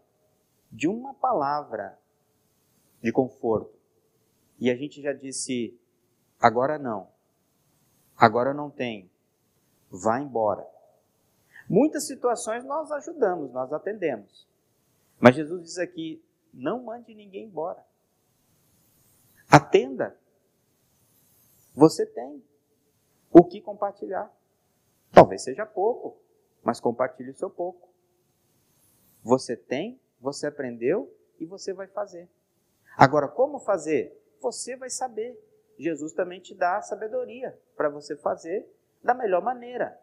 de 0.70 0.86
uma 0.86 1.14
palavra 1.14 1.98
de 3.02 3.10
conforto. 3.10 3.74
E 4.58 4.70
a 4.70 4.76
gente 4.76 5.00
já 5.00 5.12
disse: 5.12 5.78
agora 6.38 6.78
não, 6.78 7.08
agora 8.16 8.52
não 8.52 8.70
tem, 8.70 9.10
vá 9.90 10.20
embora. 10.20 10.77
Muitas 11.68 12.06
situações 12.06 12.64
nós 12.64 12.90
ajudamos, 12.90 13.52
nós 13.52 13.72
atendemos. 13.72 14.48
Mas 15.20 15.36
Jesus 15.36 15.62
diz 15.62 15.78
aqui: 15.78 16.24
não 16.52 16.82
mande 16.82 17.14
ninguém 17.14 17.44
embora. 17.44 17.84
Atenda. 19.50 20.18
Você 21.74 22.04
tem 22.06 22.42
o 23.30 23.44
que 23.44 23.60
compartilhar. 23.60 24.32
Talvez 25.12 25.42
seja 25.42 25.64
pouco, 25.64 26.18
mas 26.62 26.80
compartilhe 26.80 27.30
o 27.30 27.36
seu 27.36 27.50
pouco. 27.50 27.88
Você 29.22 29.56
tem, 29.56 30.00
você 30.20 30.46
aprendeu 30.46 31.14
e 31.38 31.44
você 31.44 31.72
vai 31.72 31.86
fazer. 31.86 32.28
Agora, 32.96 33.28
como 33.28 33.58
fazer? 33.60 34.18
Você 34.40 34.76
vai 34.76 34.90
saber. 34.90 35.38
Jesus 35.78 36.12
também 36.12 36.40
te 36.40 36.54
dá 36.54 36.78
a 36.78 36.82
sabedoria 36.82 37.58
para 37.76 37.88
você 37.88 38.16
fazer 38.16 38.68
da 39.02 39.14
melhor 39.14 39.42
maneira, 39.42 39.96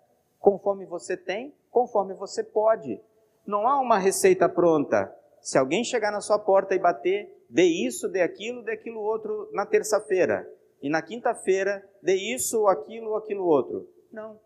conforme 0.45 0.85
você 0.85 1.17
tem, 1.17 1.55
conforme 1.71 2.13
você 2.13 2.43
pode. 2.43 3.01
Não 3.47 3.67
há 3.67 3.79
uma 3.79 3.97
receita 3.97 4.47
pronta. 4.47 5.11
Se 5.41 5.57
alguém 5.57 5.83
chegar 5.83 6.11
na 6.11 6.21
sua 6.21 6.37
porta 6.37 6.75
e 6.75 6.79
bater, 6.79 7.35
dê 7.49 7.63
isso, 7.63 8.07
dê 8.07 8.21
aquilo, 8.21 8.61
dê 8.61 8.73
aquilo 8.73 9.01
outro 9.01 9.49
na 9.53 9.65
terça-feira. 9.65 10.47
E 10.83 10.87
na 10.87 11.01
quinta-feira, 11.01 11.83
dê 11.99 12.13
isso, 12.13 12.67
aquilo, 12.67 13.15
aquilo 13.15 13.43
outro. 13.43 13.89
Não. 14.11 14.39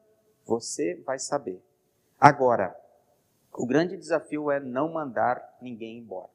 Você 0.46 0.96
vai 1.06 1.20
saber. 1.20 1.62
Agora, 2.18 2.74
o 3.54 3.66
grande 3.66 3.98
desafio 3.98 4.50
é 4.50 4.58
não 4.58 4.94
mandar 4.94 5.58
ninguém 5.62 5.98
embora. 5.98 6.30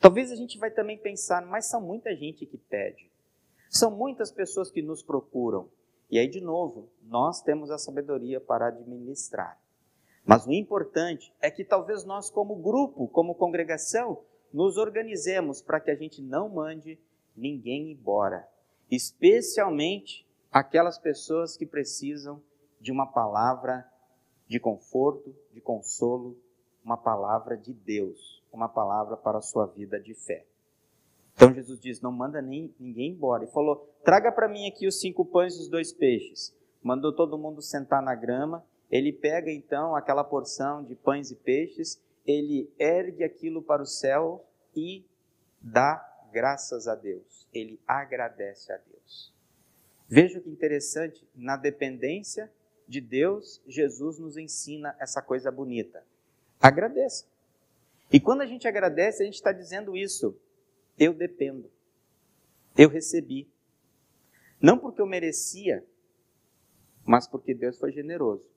Talvez 0.00 0.30
a 0.30 0.36
gente 0.36 0.60
vai 0.60 0.70
também 0.70 0.96
pensar, 0.96 1.44
mas 1.44 1.66
são 1.66 1.80
muita 1.80 2.14
gente 2.14 2.46
que 2.46 2.56
pede. 2.56 3.10
São 3.68 3.90
muitas 3.90 4.30
pessoas 4.30 4.70
que 4.70 4.80
nos 4.80 5.02
procuram. 5.02 5.68
E 6.10 6.18
aí, 6.18 6.28
de 6.28 6.40
novo, 6.40 6.88
nós 7.02 7.42
temos 7.42 7.70
a 7.70 7.78
sabedoria 7.78 8.40
para 8.40 8.68
administrar. 8.68 9.60
Mas 10.24 10.46
o 10.46 10.52
importante 10.52 11.32
é 11.40 11.50
que 11.50 11.64
talvez 11.64 12.04
nós, 12.04 12.30
como 12.30 12.56
grupo, 12.56 13.08
como 13.08 13.34
congregação, 13.34 14.22
nos 14.52 14.76
organizemos 14.76 15.60
para 15.60 15.80
que 15.80 15.90
a 15.90 15.94
gente 15.94 16.22
não 16.22 16.48
mande 16.48 16.98
ninguém 17.36 17.92
embora. 17.92 18.48
Especialmente 18.90 20.26
aquelas 20.50 20.98
pessoas 20.98 21.56
que 21.56 21.66
precisam 21.66 22.42
de 22.80 22.90
uma 22.90 23.06
palavra 23.06 23.86
de 24.46 24.58
conforto, 24.58 25.34
de 25.52 25.60
consolo, 25.60 26.36
uma 26.82 26.96
palavra 26.96 27.56
de 27.56 27.72
Deus, 27.72 28.42
uma 28.50 28.68
palavra 28.68 29.16
para 29.16 29.38
a 29.38 29.42
sua 29.42 29.66
vida 29.66 30.00
de 30.00 30.14
fé. 30.14 30.46
Então 31.38 31.54
Jesus 31.54 31.78
diz: 31.78 32.00
Não 32.00 32.10
manda 32.10 32.42
nem, 32.42 32.74
ninguém 32.80 33.12
embora. 33.12 33.44
E 33.44 33.52
falou: 33.52 33.88
Traga 34.04 34.32
para 34.32 34.48
mim 34.48 34.66
aqui 34.66 34.88
os 34.88 34.98
cinco 35.00 35.24
pães 35.24 35.54
e 35.54 35.60
os 35.60 35.68
dois 35.68 35.92
peixes. 35.92 36.52
Mandou 36.82 37.12
todo 37.12 37.38
mundo 37.38 37.62
sentar 37.62 38.02
na 38.02 38.12
grama. 38.12 38.66
Ele 38.90 39.12
pega 39.12 39.48
então 39.48 39.94
aquela 39.94 40.24
porção 40.24 40.82
de 40.82 40.96
pães 40.96 41.30
e 41.30 41.36
peixes, 41.36 42.02
ele 42.26 42.68
ergue 42.76 43.22
aquilo 43.22 43.62
para 43.62 43.82
o 43.82 43.86
céu 43.86 44.44
e 44.74 45.04
dá 45.60 46.04
graças 46.32 46.88
a 46.88 46.96
Deus. 46.96 47.46
Ele 47.54 47.78
agradece 47.86 48.72
a 48.72 48.78
Deus. 48.78 49.32
Veja 50.08 50.40
que 50.40 50.50
interessante, 50.50 51.24
na 51.36 51.56
dependência 51.56 52.50
de 52.88 53.00
Deus, 53.00 53.62
Jesus 53.66 54.18
nos 54.18 54.36
ensina 54.38 54.96
essa 54.98 55.22
coisa 55.22 55.52
bonita. 55.52 56.02
Agradeça. 56.58 57.26
E 58.10 58.18
quando 58.18 58.40
a 58.40 58.46
gente 58.46 58.66
agradece, 58.66 59.22
a 59.22 59.26
gente 59.26 59.34
está 59.34 59.52
dizendo 59.52 59.94
isso. 59.94 60.34
Eu 60.98 61.14
dependo. 61.14 61.70
Eu 62.76 62.88
recebi. 62.88 63.48
Não 64.60 64.78
porque 64.78 65.00
eu 65.00 65.06
merecia, 65.06 65.84
mas 67.04 67.26
porque 67.26 67.54
Deus 67.54 67.78
foi 67.78 67.92
generoso. 67.92 68.48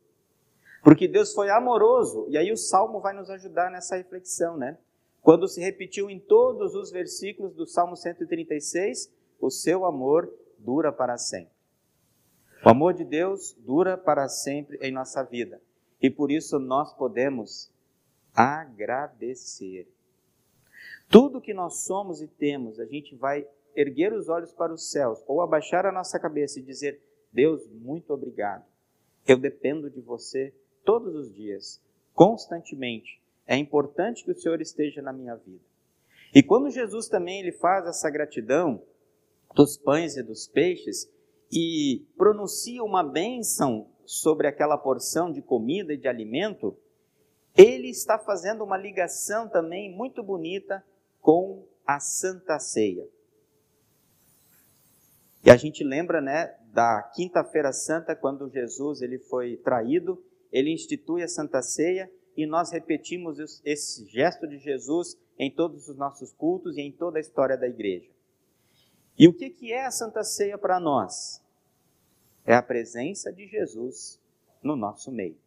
Porque 0.84 1.08
Deus 1.08 1.34
foi 1.34 1.50
amoroso. 1.50 2.26
E 2.30 2.38
aí 2.38 2.52
o 2.52 2.58
salmo 2.58 3.00
vai 3.00 3.14
nos 3.14 3.30
ajudar 3.30 3.70
nessa 3.70 3.96
reflexão, 3.96 4.58
né? 4.58 4.78
Quando 5.22 5.48
se 5.48 5.62
repetiu 5.62 6.10
em 6.10 6.20
todos 6.20 6.74
os 6.74 6.92
versículos 6.92 7.54
do 7.54 7.68
Salmo 7.68 7.96
136, 7.96 9.14
o 9.40 9.52
seu 9.52 9.86
amor 9.86 10.34
dura 10.58 10.92
para 10.92 11.18
sempre. 11.18 11.54
O 12.66 12.70
amor 12.70 12.94
de 12.94 13.04
Deus 13.04 13.56
dura 13.60 13.98
para 13.98 14.28
sempre 14.28 14.78
em 14.82 14.92
nossa 14.92 15.24
vida. 15.24 15.62
E 16.02 16.10
por 16.10 16.32
isso 16.32 16.58
nós 16.58 16.94
podemos 16.94 17.72
agradecer. 18.34 19.88
Tudo 21.12 21.42
que 21.42 21.54
nós 21.54 21.84
somos 21.84 22.22
e 22.22 22.28
temos, 22.28 22.80
a 22.80 22.86
gente 22.86 23.14
vai 23.18 23.46
erguer 23.76 24.14
os 24.14 24.30
olhos 24.30 24.54
para 24.54 24.74
os 24.74 24.90
céus 24.90 25.22
ou 25.28 25.42
abaixar 25.42 25.86
a 25.86 25.92
nossa 25.92 26.18
cabeça 26.18 26.58
e 26.58 26.64
dizer: 26.64 27.02
Deus, 27.34 27.68
muito 27.68 28.14
obrigado. 28.14 28.64
Eu 29.28 29.38
dependo 29.38 29.90
de 29.90 30.00
você 30.00 30.54
todos 30.86 31.14
os 31.14 31.36
dias, 31.36 31.82
constantemente. 32.14 33.22
É 33.46 33.58
importante 33.58 34.24
que 34.24 34.32
o 34.32 34.36
Senhor 34.36 34.62
esteja 34.62 35.02
na 35.02 35.12
minha 35.12 35.36
vida. 35.36 35.60
E 36.34 36.42
quando 36.42 36.70
Jesus 36.70 37.10
também 37.10 37.42
ele 37.42 37.52
faz 37.52 37.86
essa 37.86 38.10
gratidão 38.10 38.82
dos 39.54 39.76
pães 39.76 40.16
e 40.16 40.24
dos 40.24 40.48
peixes, 40.48 41.12
e 41.52 42.06
pronuncia 42.16 42.82
uma 42.82 43.04
bênção 43.04 43.90
sobre 44.06 44.48
aquela 44.48 44.78
porção 44.78 45.30
de 45.30 45.42
comida 45.42 45.94
e 45.94 45.98
de 45.98 46.08
alimento, 46.08 46.78
ele 47.58 47.90
está 47.90 48.18
fazendo 48.18 48.64
uma 48.64 48.78
ligação 48.78 49.50
também 49.50 49.94
muito 49.94 50.24
bonita 50.24 50.82
com 51.22 51.66
a 51.86 52.00
Santa 52.00 52.60
Ceia. 52.60 53.08
E 55.44 55.50
a 55.50 55.56
gente 55.56 55.84
lembra, 55.84 56.20
né, 56.20 56.56
da 56.74 57.02
Quinta-feira 57.16 57.72
Santa, 57.72 58.16
quando 58.16 58.50
Jesus 58.50 59.02
ele 59.02 59.18
foi 59.18 59.58
traído, 59.58 60.24
ele 60.52 60.72
institui 60.72 61.24
a 61.24 61.28
Santa 61.28 61.62
Ceia 61.62 62.12
e 62.36 62.46
nós 62.46 62.72
repetimos 62.72 63.62
esse 63.64 64.06
gesto 64.08 64.48
de 64.48 64.58
Jesus 64.58 65.18
em 65.38 65.50
todos 65.50 65.88
os 65.88 65.96
nossos 65.96 66.34
cultos 66.34 66.78
e 66.78 66.82
em 66.82 66.92
toda 66.92 67.18
a 67.18 67.22
história 67.22 67.58
da 67.58 67.68
igreja. 67.68 68.10
E 69.18 69.28
o 69.28 69.34
que 69.34 69.72
é 69.72 69.86
a 69.86 69.92
Santa 69.92 70.24
Ceia 70.24 70.58
para 70.58 70.80
nós? 70.80 71.42
é 72.46 72.56
a 72.56 72.62
presença 72.62 73.32
de 73.32 73.48
Jesus 73.48 74.20
no 74.62 74.76
nosso 74.76 75.12
meio. 75.12 75.38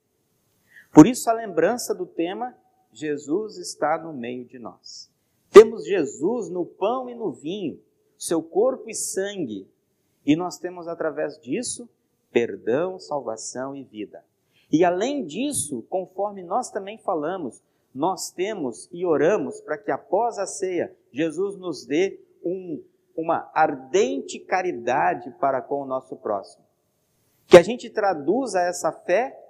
Por 0.92 1.06
isso, 1.06 1.28
a 1.28 1.32
lembrança 1.32 1.94
do 1.94 2.06
tema 2.06 2.56
Jesus 2.92 3.58
está 3.58 3.98
no 3.98 4.12
meio 4.12 4.44
de 4.44 4.58
nós. 4.58 5.10
Temos 5.54 5.86
Jesus 5.86 6.50
no 6.50 6.66
pão 6.66 7.08
e 7.08 7.14
no 7.14 7.30
vinho, 7.30 7.80
seu 8.18 8.42
corpo 8.42 8.90
e 8.90 8.94
sangue, 8.94 9.68
e 10.26 10.34
nós 10.34 10.58
temos 10.58 10.88
através 10.88 11.40
disso 11.40 11.88
perdão, 12.32 12.98
salvação 12.98 13.76
e 13.76 13.84
vida. 13.84 14.24
E 14.72 14.84
além 14.84 15.24
disso, 15.24 15.86
conforme 15.88 16.42
nós 16.42 16.72
também 16.72 16.98
falamos, 16.98 17.62
nós 17.94 18.32
temos 18.32 18.88
e 18.90 19.06
oramos 19.06 19.60
para 19.60 19.78
que 19.78 19.92
após 19.92 20.40
a 20.40 20.46
ceia, 20.46 20.92
Jesus 21.12 21.56
nos 21.56 21.86
dê 21.86 22.18
um, 22.44 22.82
uma 23.16 23.48
ardente 23.54 24.40
caridade 24.40 25.30
para 25.38 25.62
com 25.62 25.82
o 25.82 25.86
nosso 25.86 26.16
próximo. 26.16 26.64
Que 27.46 27.56
a 27.56 27.62
gente 27.62 27.88
traduza 27.88 28.60
essa 28.60 28.90
fé 28.90 29.40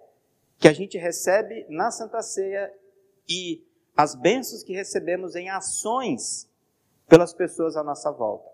que 0.59 0.69
a 0.69 0.73
gente 0.75 0.99
recebe 0.99 1.65
na 1.71 1.91
Santa 1.91 2.21
Ceia 2.21 2.71
e 3.27 3.65
as 3.97 4.15
bênçãos 4.15 4.63
que 4.63 4.73
recebemos 4.73 5.35
em 5.35 5.49
ações 5.51 6.49
pelas 7.09 7.33
pessoas 7.33 7.77
à 7.77 7.83
nossa 7.83 8.11
volta. 8.11 8.51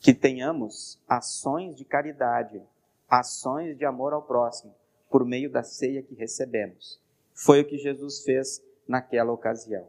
Que 0.00 0.14
tenhamos 0.14 1.00
ações 1.08 1.74
de 1.76 1.84
caridade 1.84 2.62
ações 3.08 3.76
de 3.76 3.84
amor 3.84 4.12
ao 4.12 4.22
próximo 4.22 4.74
por 5.10 5.24
meio 5.24 5.50
da 5.50 5.62
ceia 5.62 6.02
que 6.02 6.14
recebemos. 6.14 7.00
Foi 7.32 7.62
o 7.62 7.64
que 7.64 7.78
Jesus 7.78 8.22
fez 8.22 8.62
naquela 8.86 9.32
ocasião. 9.32 9.88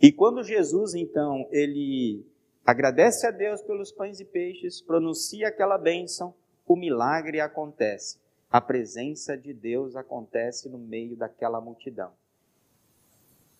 E 0.00 0.12
quando 0.12 0.44
Jesus, 0.44 0.94
então, 0.94 1.48
ele 1.50 2.24
agradece 2.64 3.26
a 3.26 3.30
Deus 3.30 3.60
pelos 3.62 3.90
pães 3.90 4.20
e 4.20 4.24
peixes, 4.24 4.80
pronuncia 4.80 5.48
aquela 5.48 5.76
bênção, 5.76 6.34
o 6.66 6.76
milagre 6.76 7.40
acontece. 7.40 8.18
A 8.50 8.60
presença 8.60 9.36
de 9.36 9.52
Deus 9.52 9.96
acontece 9.96 10.68
no 10.68 10.78
meio 10.78 11.16
daquela 11.16 11.60
multidão. 11.60 12.12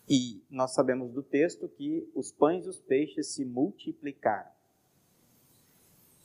E 0.07 0.43
nós 0.49 0.73
sabemos 0.73 1.11
do 1.13 1.23
texto 1.23 1.67
que 1.67 2.09
os 2.13 2.31
pães 2.31 2.65
e 2.65 2.69
os 2.69 2.79
peixes 2.79 3.27
se 3.27 3.45
multiplicaram. 3.45 4.51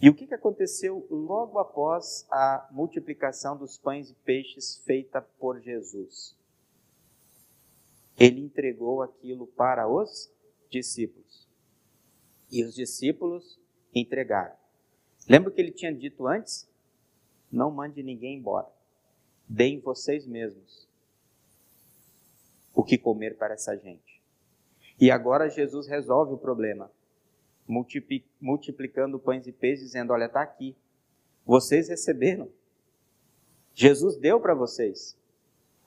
E 0.01 0.09
o 0.09 0.15
que 0.15 0.33
aconteceu 0.33 1.07
logo 1.11 1.59
após 1.59 2.27
a 2.31 2.69
multiplicação 2.71 3.57
dos 3.57 3.77
pães 3.79 4.11
e 4.11 4.15
peixes 4.15 4.79
feita 4.85 5.21
por 5.21 5.61
Jesus? 5.61 6.37
Ele 8.19 8.41
entregou 8.41 9.03
aquilo 9.03 9.47
para 9.47 9.89
os 9.89 10.33
discípulos. 10.71 11.49
E 12.51 12.65
os 12.65 12.75
discípulos 12.75 13.59
entregaram. 13.95 14.57
Lembra 15.29 15.51
o 15.51 15.53
que 15.53 15.61
ele 15.61 15.73
tinha 15.73 15.93
dito 15.93 16.27
antes? 16.27 16.69
Não 17.51 17.71
mande 17.71 18.03
ninguém 18.03 18.39
embora. 18.39 18.71
Deem 19.49 19.81
vocês 19.81 20.27
mesmos 20.27 20.88
o 22.79 22.85
que 22.85 22.97
comer 22.97 23.37
para 23.37 23.55
essa 23.55 23.77
gente. 23.77 24.23
E 25.01 25.11
agora 25.11 25.51
Jesus 25.51 25.89
resolve 25.89 26.35
o 26.35 26.39
problema, 26.39 26.89
multiplicando 28.41 29.19
pães 29.19 29.49
e 29.49 29.53
peixes, 29.53 29.87
dizendo: 29.87 30.13
Olha, 30.13 30.27
está 30.27 30.43
aqui. 30.43 30.77
Vocês 31.45 31.89
receberam. 31.89 32.49
Jesus 33.75 34.17
deu 34.17 34.41
para 34.41 34.55
vocês. 34.55 35.19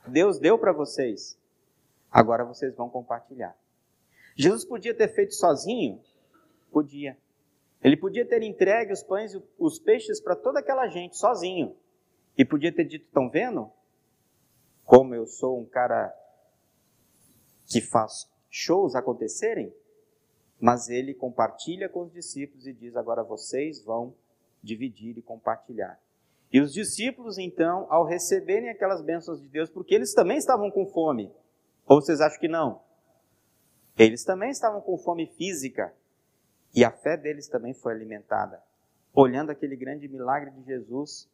Deus 0.05 0.37
deu 0.37 0.59
para 0.59 0.73
vocês. 0.73 1.39
Agora 2.11 2.43
vocês 2.43 2.75
vão 2.75 2.89
compartilhar. 2.89 3.55
Jesus 4.35 4.65
podia 4.65 4.93
ter 4.93 5.07
feito 5.07 5.33
sozinho? 5.33 6.03
Podia. 6.73 7.17
Ele 7.81 7.95
podia 7.95 8.25
ter 8.25 8.43
entregue 8.43 8.91
os 8.91 9.01
pães 9.01 9.33
e 9.33 9.41
os 9.57 9.79
peixes 9.79 10.19
para 10.19 10.35
toda 10.35 10.59
aquela 10.59 10.89
gente, 10.89 11.15
sozinho. 11.15 11.73
E 12.37 12.43
podia 12.43 12.71
ter 12.73 12.83
dito: 12.83 13.05
estão 13.05 13.29
vendo? 13.29 13.71
Como 14.83 15.15
eu 15.15 15.25
sou 15.25 15.57
um 15.57 15.65
cara 15.65 16.13
que 17.65 17.81
faz 17.81 18.29
shows 18.49 18.95
acontecerem? 18.95 19.73
Mas 20.59 20.89
ele 20.89 21.13
compartilha 21.13 21.89
com 21.89 22.01
os 22.01 22.11
discípulos 22.11 22.67
e 22.67 22.73
diz: 22.73 22.95
agora 22.95 23.23
vocês 23.23 23.83
vão 23.83 24.13
dividir 24.61 25.17
e 25.17 25.21
compartilhar. 25.21 25.99
E 26.53 26.59
os 26.59 26.73
discípulos, 26.73 27.37
então, 27.37 27.87
ao 27.89 28.05
receberem 28.05 28.69
aquelas 28.69 29.01
bênçãos 29.01 29.41
de 29.41 29.47
Deus, 29.47 29.69
porque 29.69 29.95
eles 29.95 30.13
também 30.13 30.37
estavam 30.37 30.69
com 30.69 30.85
fome, 30.85 31.31
ou 31.85 32.01
vocês 32.01 32.19
acham 32.19 32.39
que 32.39 32.47
não? 32.47 32.81
Eles 33.97 34.23
também 34.23 34.49
estavam 34.49 34.81
com 34.81 34.97
fome 34.97 35.27
física, 35.27 35.93
e 36.75 36.83
a 36.83 36.91
fé 36.91 37.15
deles 37.15 37.47
também 37.47 37.73
foi 37.73 37.93
alimentada, 37.93 38.61
olhando 39.13 39.49
aquele 39.49 39.75
grande 39.75 40.07
milagre 40.07 40.51
de 40.51 40.63
Jesus 40.63 41.29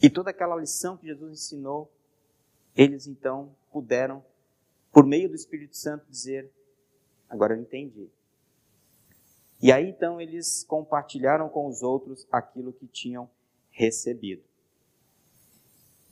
e 0.00 0.10
toda 0.10 0.30
aquela 0.30 0.56
lição 0.56 0.96
que 0.96 1.06
Jesus 1.06 1.32
ensinou, 1.32 1.88
eles 2.76 3.06
então 3.06 3.54
puderam, 3.70 4.24
por 4.92 5.06
meio 5.06 5.28
do 5.28 5.34
Espírito 5.34 5.76
Santo, 5.76 6.06
dizer: 6.08 6.50
Agora 7.28 7.54
eu 7.54 7.60
entendi. 7.60 8.10
E 9.60 9.72
aí 9.72 9.88
então 9.88 10.20
eles 10.20 10.64
compartilharam 10.64 11.48
com 11.48 11.66
os 11.66 11.82
outros 11.82 12.26
aquilo 12.30 12.72
que 12.72 12.86
tinham 12.86 13.30
recebido. 13.70 14.42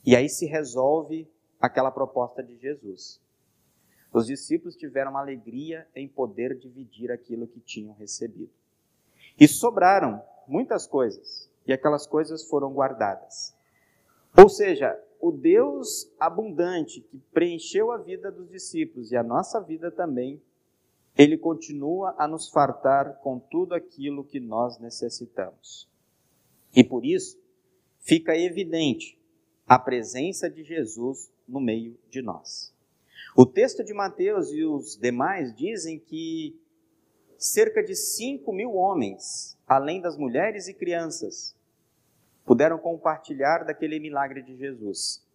E 0.03 0.15
aí 0.15 0.27
se 0.27 0.45
resolve 0.45 1.29
aquela 1.59 1.91
proposta 1.91 2.41
de 2.41 2.57
Jesus. 2.57 3.21
Os 4.11 4.25
discípulos 4.25 4.75
tiveram 4.75 5.15
alegria 5.15 5.87
em 5.95 6.07
poder 6.07 6.57
dividir 6.57 7.11
aquilo 7.11 7.47
que 7.47 7.59
tinham 7.59 7.93
recebido. 7.93 8.51
E 9.39 9.47
sobraram 9.47 10.21
muitas 10.47 10.87
coisas, 10.87 11.49
e 11.65 11.71
aquelas 11.71 12.07
coisas 12.07 12.43
foram 12.43 12.73
guardadas. 12.73 13.55
Ou 14.35 14.49
seja, 14.49 14.99
o 15.21 15.31
Deus 15.31 16.11
abundante 16.19 16.99
que 16.99 17.17
preencheu 17.31 17.91
a 17.91 17.97
vida 17.97 18.31
dos 18.31 18.49
discípulos 18.49 19.11
e 19.11 19.15
a 19.15 19.23
nossa 19.23 19.61
vida 19.61 19.91
também, 19.91 20.41
ele 21.15 21.37
continua 21.37 22.15
a 22.17 22.27
nos 22.27 22.49
fartar 22.49 23.19
com 23.19 23.37
tudo 23.37 23.75
aquilo 23.75 24.23
que 24.23 24.39
nós 24.39 24.79
necessitamos. 24.79 25.87
E 26.75 26.83
por 26.83 27.05
isso, 27.05 27.39
fica 27.99 28.35
evidente 28.35 29.19
a 29.67 29.77
presença 29.77 30.49
de 30.49 30.63
Jesus 30.63 31.31
no 31.47 31.61
meio 31.61 31.97
de 32.09 32.21
nós. 32.21 32.73
O 33.35 33.45
texto 33.45 33.83
de 33.83 33.93
Mateus 33.93 34.51
e 34.51 34.63
os 34.63 34.97
demais 34.97 35.55
dizem 35.55 35.99
que 35.99 36.59
cerca 37.37 37.83
de 37.83 37.95
5 37.95 38.51
mil 38.51 38.73
homens, 38.73 39.57
além 39.67 40.01
das 40.01 40.17
mulheres 40.17 40.67
e 40.67 40.73
crianças, 40.73 41.55
puderam 42.51 42.77
compartilhar 42.77 43.63
daquele 43.63 43.97
milagre 43.97 44.41
de 44.41 44.57
Jesus. 44.57 45.25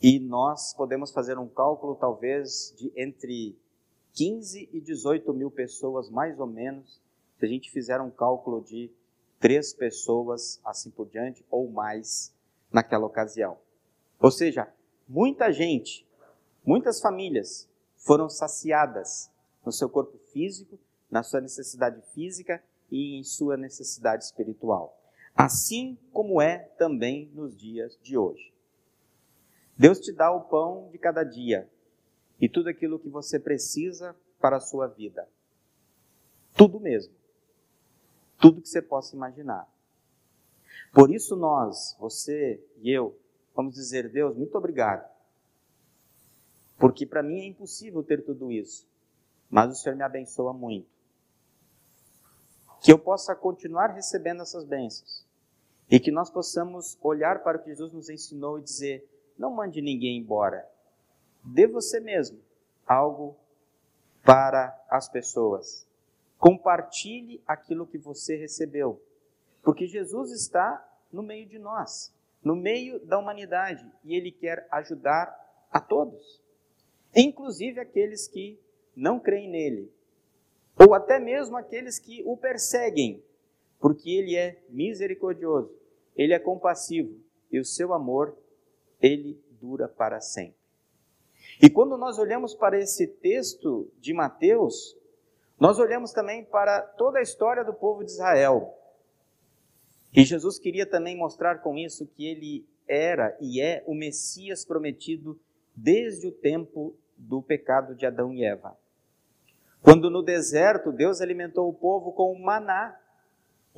E 0.00 0.20
nós 0.20 0.72
podemos 0.72 1.10
fazer 1.10 1.36
um 1.38 1.48
cálculo, 1.48 1.96
talvez, 1.96 2.72
de 2.78 2.92
entre 2.94 3.58
15 4.12 4.68
e 4.72 4.80
18 4.80 5.34
mil 5.34 5.50
pessoas, 5.50 6.08
mais 6.08 6.38
ou 6.38 6.46
menos, 6.46 7.02
se 7.36 7.44
a 7.44 7.48
gente 7.48 7.68
fizer 7.72 8.00
um 8.00 8.12
cálculo 8.12 8.62
de 8.62 8.92
três 9.40 9.72
pessoas, 9.72 10.60
assim 10.64 10.88
por 10.88 11.08
diante, 11.08 11.44
ou 11.50 11.68
mais, 11.68 12.32
naquela 12.70 13.06
ocasião. 13.06 13.58
Ou 14.20 14.30
seja, 14.30 14.72
muita 15.08 15.50
gente 15.50 16.06
Muitas 16.64 17.00
famílias 17.00 17.68
foram 17.96 18.28
saciadas 18.28 19.30
no 19.64 19.72
seu 19.72 19.88
corpo 19.88 20.16
físico, 20.32 20.76
na 21.08 21.22
sua 21.24 21.40
necessidade 21.40 22.02
física 22.12 22.62
e 22.88 23.16
em 23.16 23.24
sua 23.24 23.56
necessidade 23.56 24.24
espiritual. 24.24 25.05
Assim 25.36 25.98
como 26.12 26.40
é 26.40 26.58
também 26.58 27.30
nos 27.34 27.56
dias 27.56 27.98
de 28.02 28.16
hoje. 28.16 28.52
Deus 29.76 30.00
te 30.00 30.12
dá 30.12 30.30
o 30.30 30.42
pão 30.42 30.88
de 30.90 30.98
cada 30.98 31.22
dia 31.22 31.68
e 32.40 32.48
tudo 32.48 32.68
aquilo 32.68 32.98
que 32.98 33.08
você 33.08 33.38
precisa 33.38 34.16
para 34.40 34.56
a 34.56 34.60
sua 34.60 34.86
vida. 34.86 35.28
Tudo 36.54 36.80
mesmo. 36.80 37.14
Tudo 38.38 38.62
que 38.62 38.68
você 38.68 38.80
possa 38.80 39.14
imaginar. 39.14 39.68
Por 40.92 41.10
isso 41.10 41.36
nós, 41.36 41.94
você 41.98 42.62
e 42.78 42.90
eu, 42.90 43.18
vamos 43.54 43.74
dizer, 43.74 44.08
Deus, 44.08 44.34
muito 44.34 44.56
obrigado 44.56 45.16
porque 46.78 47.06
para 47.06 47.22
mim 47.22 47.40
é 47.40 47.46
impossível 47.46 48.02
ter 48.02 48.24
tudo 48.24 48.52
isso. 48.52 48.86
Mas 49.48 49.72
o 49.72 49.74
Senhor 49.74 49.96
me 49.96 50.02
abençoa 50.02 50.52
muito. 50.52 50.88
Que 52.82 52.92
eu 52.92 52.98
possa 52.98 53.34
continuar 53.34 53.88
recebendo 53.88 54.42
essas 54.42 54.64
bênçãos. 54.64 55.25
E 55.90 56.00
que 56.00 56.10
nós 56.10 56.30
possamos 56.30 56.98
olhar 57.00 57.42
para 57.42 57.58
o 57.58 57.62
que 57.62 57.70
Jesus 57.70 57.92
nos 57.92 58.10
ensinou 58.10 58.58
e 58.58 58.62
dizer: 58.62 59.08
não 59.38 59.50
mande 59.50 59.80
ninguém 59.80 60.18
embora. 60.18 60.68
Dê 61.44 61.66
você 61.66 62.00
mesmo 62.00 62.38
algo 62.86 63.36
para 64.24 64.76
as 64.90 65.08
pessoas. 65.08 65.86
Compartilhe 66.38 67.42
aquilo 67.46 67.86
que 67.86 67.98
você 67.98 68.36
recebeu. 68.36 69.00
Porque 69.62 69.86
Jesus 69.86 70.32
está 70.32 70.84
no 71.12 71.22
meio 71.22 71.46
de 71.46 71.58
nós, 71.58 72.12
no 72.42 72.54
meio 72.54 72.98
da 73.06 73.18
humanidade, 73.18 73.88
e 74.04 74.14
Ele 74.14 74.30
quer 74.30 74.66
ajudar 74.70 75.34
a 75.70 75.80
todos 75.80 76.40
inclusive 77.16 77.80
aqueles 77.80 78.28
que 78.28 78.60
não 78.94 79.18
creem 79.18 79.48
nele, 79.48 79.92
ou 80.78 80.94
até 80.94 81.18
mesmo 81.18 81.56
aqueles 81.56 81.98
que 81.98 82.22
o 82.26 82.36
perseguem, 82.36 83.24
porque 83.78 84.10
ele 84.10 84.36
é 84.36 84.62
misericordioso, 84.68 85.74
ele 86.16 86.32
é 86.32 86.38
compassivo 86.38 87.18
e 87.50 87.58
o 87.58 87.64
seu 87.64 87.92
amor, 87.92 88.36
ele 89.00 89.40
dura 89.60 89.88
para 89.88 90.20
sempre. 90.20 90.56
E 91.62 91.70
quando 91.70 91.96
nós 91.96 92.18
olhamos 92.18 92.54
para 92.54 92.78
esse 92.78 93.06
texto 93.06 93.90
de 93.98 94.12
Mateus, 94.12 94.96
nós 95.58 95.78
olhamos 95.78 96.12
também 96.12 96.44
para 96.44 96.82
toda 96.82 97.18
a 97.18 97.22
história 97.22 97.64
do 97.64 97.72
povo 97.72 98.04
de 98.04 98.10
Israel. 98.10 98.74
E 100.14 100.24
Jesus 100.24 100.58
queria 100.58 100.86
também 100.86 101.16
mostrar 101.16 101.58
com 101.58 101.76
isso 101.76 102.06
que 102.06 102.26
ele 102.26 102.66
era 102.88 103.36
e 103.40 103.60
é 103.60 103.82
o 103.86 103.94
Messias 103.94 104.64
prometido 104.64 105.38
desde 105.74 106.26
o 106.26 106.32
tempo 106.32 106.94
do 107.16 107.42
pecado 107.42 107.94
de 107.94 108.06
Adão 108.06 108.32
e 108.32 108.44
Eva. 108.44 108.76
Quando 109.82 110.10
no 110.10 110.22
deserto 110.22 110.92
Deus 110.92 111.20
alimentou 111.20 111.68
o 111.68 111.74
povo 111.74 112.12
com 112.12 112.32
o 112.32 112.38
maná, 112.38 112.98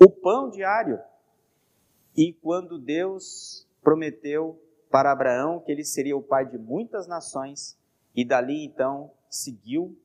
o 0.00 0.08
pão 0.08 0.48
diário. 0.48 1.00
E 2.16 2.32
quando 2.32 2.78
Deus 2.78 3.66
prometeu 3.82 4.60
para 4.90 5.12
Abraão 5.12 5.60
que 5.60 5.70
ele 5.70 5.84
seria 5.84 6.16
o 6.16 6.22
pai 6.22 6.46
de 6.46 6.58
muitas 6.58 7.06
nações, 7.06 7.78
e 8.14 8.24
dali 8.24 8.64
então 8.64 9.12
seguiu 9.28 9.96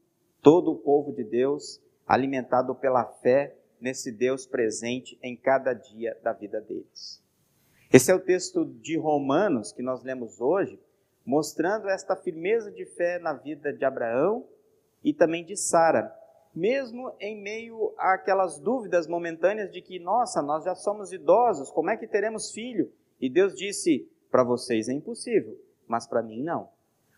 todo 0.41 0.71
o 0.71 0.77
povo 0.77 1.13
de 1.13 1.23
Deus, 1.23 1.81
alimentado 2.05 2.75
pela 2.75 3.05
fé 3.05 3.55
nesse 3.79 4.11
Deus 4.11 4.45
presente 4.45 5.17
em 5.21 5.35
cada 5.35 5.73
dia 5.73 6.17
da 6.21 6.33
vida 6.33 6.59
deles. 6.59 7.23
Esse 7.91 8.11
é 8.11 8.15
o 8.15 8.19
texto 8.19 8.65
de 8.65 8.97
Romanos 8.97 9.71
que 9.71 9.81
nós 9.81 10.03
lemos 10.03 10.41
hoje, 10.41 10.79
mostrando 11.25 11.87
esta 11.89 12.15
firmeza 12.15 12.71
de 12.71 12.85
fé 12.85 13.19
na 13.19 13.33
vida 13.33 13.71
de 13.71 13.85
Abraão 13.85 14.45
e 15.03 15.13
também 15.13 15.45
de 15.45 15.55
Sara, 15.55 16.13
mesmo 16.55 17.13
em 17.19 17.41
meio 17.41 17.93
àquelas 17.97 18.59
dúvidas 18.59 19.07
momentâneas 19.07 19.71
de 19.71 19.81
que, 19.81 19.99
nossa, 19.99 20.41
nós 20.41 20.63
já 20.63 20.75
somos 20.75 21.11
idosos, 21.11 21.71
como 21.71 21.89
é 21.89 21.97
que 21.97 22.07
teremos 22.07 22.51
filho? 22.51 22.91
E 23.19 23.29
Deus 23.29 23.55
disse: 23.55 24.09
para 24.29 24.43
vocês 24.43 24.89
é 24.89 24.93
impossível, 24.93 25.57
mas 25.87 26.07
para 26.07 26.23
mim 26.23 26.43
não. 26.43 26.69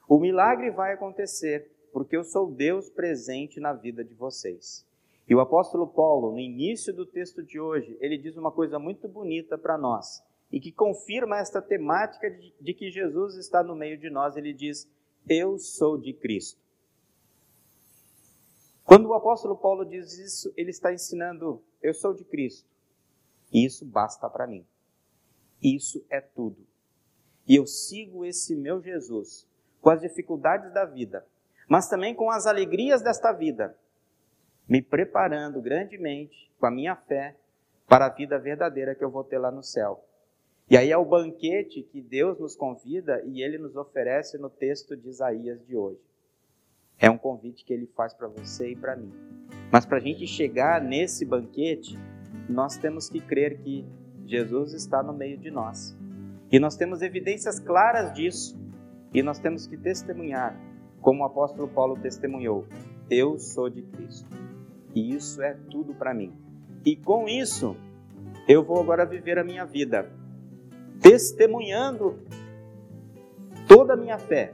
O 0.08 0.20
milagre 0.20 0.70
vai 0.70 0.94
acontecer, 0.94 1.72
porque 1.92 2.16
eu 2.16 2.24
sou 2.24 2.52
Deus 2.52 2.90
presente 2.90 3.60
na 3.60 3.74
vida 3.74 4.04
de 4.04 4.14
vocês. 4.14 4.86
E 5.28 5.34
o 5.34 5.40
apóstolo 5.40 5.88
Paulo, 5.88 6.32
no 6.32 6.40
início 6.40 6.94
do 6.94 7.06
texto 7.06 7.42
de 7.42 7.60
hoje, 7.60 7.98
ele 8.00 8.18
diz 8.18 8.38
uma 8.38 8.52
coisa 8.52 8.78
muito 8.78 9.08
bonita 9.08 9.58
para 9.58 9.78
nós 9.78 10.24
e 10.52 10.60
que 10.60 10.72
confirma 10.72 11.40
esta 11.40 11.62
temática 11.62 12.30
de, 12.62 12.74
que 12.74 12.92
Jesus 12.92 13.36
está 13.36 13.64
no 13.64 13.76
meio 13.76 13.98
de 13.98 14.10
nós. 14.10 14.38
Ele 14.38 14.54
diz: 14.54 14.88
Eu 15.28 15.58
sou 15.58 15.98
de 15.98 16.14
Cristo. 16.14 16.62
Quando 18.86 19.10
o 19.10 19.14
apóstolo 19.14 19.58
Paulo 19.58 19.84
diz 19.84 20.18
isso, 20.18 20.54
ele 20.56 20.70
está 20.70 20.94
ensinando: 20.94 21.62
Eu 21.82 21.94
sou 21.94 22.14
de 22.14 22.24
Cristo. 22.24 22.70
E 23.52 23.66
isso 23.66 23.86
basta 23.86 24.30
para 24.30 24.48
mim. 24.48 24.66
Isso 25.62 26.06
é 26.10 26.22
tudo. 26.22 26.66
E 27.48 27.56
eu 27.56 27.68
sigo 27.68 28.24
esse 28.24 28.56
meu 28.56 28.82
Jesus 28.82 29.48
com 29.82 29.90
as 29.90 30.02
dificuldades 30.02 30.74
da 30.74 30.86
vida, 30.86 31.26
mas 31.68 31.90
também 31.90 32.16
com 32.16 32.32
as 32.32 32.48
alegrias 32.48 33.02
desta 33.02 33.32
vida 33.32 33.78
me 34.68 34.82
preparando 34.82 35.62
grandemente 35.62 36.52
com 36.60 36.66
a 36.66 36.72
minha 36.72 36.96
fé 36.96 37.36
para 37.88 38.08
a 38.08 38.10
vida 38.10 38.38
verdadeira 38.40 38.96
que 38.96 39.04
eu 39.04 39.12
vou 39.12 39.24
ter 39.24 39.38
lá 39.38 39.52
no 39.52 39.62
céu. 39.62 40.04
E 40.70 40.76
aí 40.76 40.92
é 40.92 40.98
o 40.98 41.06
banquete 41.06 41.84
que 41.84 42.02
Deus 42.02 42.40
nos 42.40 42.56
convida 42.56 43.22
e 43.26 43.44
ele 43.44 43.60
nos 43.60 43.76
oferece 43.76 44.38
no 44.40 44.50
texto 44.50 44.98
de 44.98 45.08
Isaías 45.08 45.64
de 45.66 45.76
hoje. 45.76 46.02
É 46.98 47.10
um 47.10 47.18
convite 47.18 47.66
que 47.66 47.74
ele 47.74 47.88
faz 47.88 48.14
para 48.14 48.28
você 48.28 48.72
e 48.72 48.76
para 48.76 48.96
mim. 48.96 49.12
Mas 49.72 49.86
para 49.86 49.98
a 49.98 50.02
gente 50.02 50.26
chegar 50.26 50.82
nesse 50.82 51.26
banquete, 51.26 52.00
nós 52.48 52.78
temos 52.78 53.10
que 53.10 53.20
crer 53.20 53.58
que 53.60 53.86
Jesus 54.26 54.74
está 54.74 55.04
no 55.04 55.14
meio 55.14 55.38
de 55.38 55.52
nós. 55.52 55.98
E 56.52 56.60
nós 56.60 56.76
temos 56.76 57.02
evidências 57.02 57.60
claras 57.60 58.14
disso. 58.14 58.58
E 59.14 59.22
nós 59.22 59.40
temos 59.40 59.66
que 59.68 59.78
testemunhar, 59.78 60.60
como 61.02 61.24
o 61.24 61.26
apóstolo 61.26 61.68
Paulo 61.68 61.98
testemunhou: 61.98 62.66
Eu 63.10 63.38
sou 63.38 63.70
de 63.70 63.82
Cristo. 63.82 64.30
E 64.94 65.14
isso 65.14 65.42
é 65.42 65.54
tudo 65.70 65.94
para 65.94 66.14
mim. 66.14 66.34
E 66.86 66.96
com 66.96 67.28
isso, 67.28 67.76
eu 68.48 68.64
vou 68.64 68.80
agora 68.80 69.06
viver 69.06 69.38
a 69.38 69.44
minha 69.44 69.66
vida 69.66 70.10
testemunhando 71.02 72.20
toda 73.68 73.94
a 73.94 73.98
minha 73.98 74.18
fé 74.18 74.52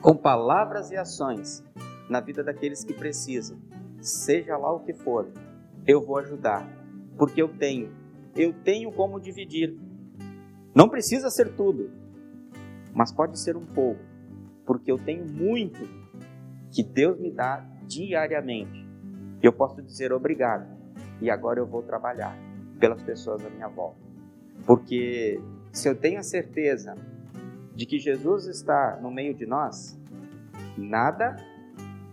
com 0.00 0.16
palavras 0.16 0.90
e 0.90 0.96
ações 0.96 1.64
na 2.08 2.20
vida 2.20 2.42
daqueles 2.42 2.84
que 2.84 2.92
precisam. 2.92 3.58
Seja 4.00 4.56
lá 4.56 4.72
o 4.72 4.80
que 4.80 4.94
for, 4.94 5.28
eu 5.86 6.00
vou 6.00 6.18
ajudar, 6.18 6.66
porque 7.16 7.42
eu 7.42 7.48
tenho. 7.48 7.92
Eu 8.36 8.52
tenho 8.52 8.92
como 8.92 9.20
dividir. 9.20 9.76
Não 10.74 10.88
precisa 10.88 11.30
ser 11.30 11.54
tudo, 11.54 11.90
mas 12.94 13.12
pode 13.12 13.38
ser 13.38 13.56
um 13.56 13.66
pouco, 13.66 14.00
porque 14.64 14.90
eu 14.90 14.98
tenho 14.98 15.26
muito 15.26 15.80
que 16.70 16.82
Deus 16.82 17.18
me 17.18 17.30
dá 17.30 17.66
diariamente 17.86 18.88
eu 19.40 19.52
posso 19.52 19.80
dizer 19.82 20.12
obrigado 20.12 20.66
e 21.20 21.30
agora 21.30 21.60
eu 21.60 21.66
vou 21.66 21.82
trabalhar 21.82 22.36
pelas 22.80 23.02
pessoas 23.02 23.44
à 23.44 23.50
minha 23.50 23.68
volta. 23.68 23.98
Porque 24.66 25.40
se 25.72 25.88
eu 25.88 25.94
tenho 25.94 26.18
a 26.18 26.22
certeza 26.22 26.96
de 27.78 27.86
que 27.86 27.96
Jesus 27.96 28.46
está 28.46 28.98
no 29.00 29.08
meio 29.08 29.32
de 29.32 29.46
nós, 29.46 29.96
nada 30.76 31.36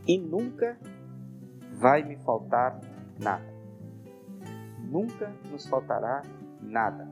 e 0.08 0.15
nunca 0.15 0.78
vai 1.73 2.04
me 2.04 2.17
faltar 2.17 2.80
nada. 3.19 3.51
Nunca 4.80 5.34
nos 5.49 5.65
faltará 5.65 6.21
nada, 6.62 7.10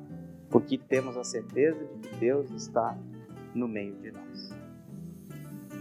porque 0.51 0.77
temos 0.77 1.17
a 1.17 1.23
certeza 1.23 1.83
de 1.83 2.07
que 2.07 2.15
Deus 2.17 2.51
está 2.51 2.95
no 3.55 3.67
meio 3.67 3.95
de 3.95 4.11
nós. 4.11 4.55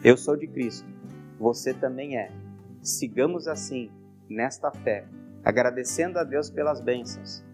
Eu 0.03 0.17
sou 0.17 0.35
de 0.35 0.47
Cristo, 0.47 0.89
você 1.39 1.75
também 1.75 2.17
é. 2.17 2.33
Sigamos 2.81 3.49
assim 3.49 3.91
nesta 4.31 4.71
fé, 4.71 5.07
agradecendo 5.45 6.19
a 6.19 6.25
Deus 6.25 6.49
pelas 6.49 6.81
bênçãos 6.81 7.45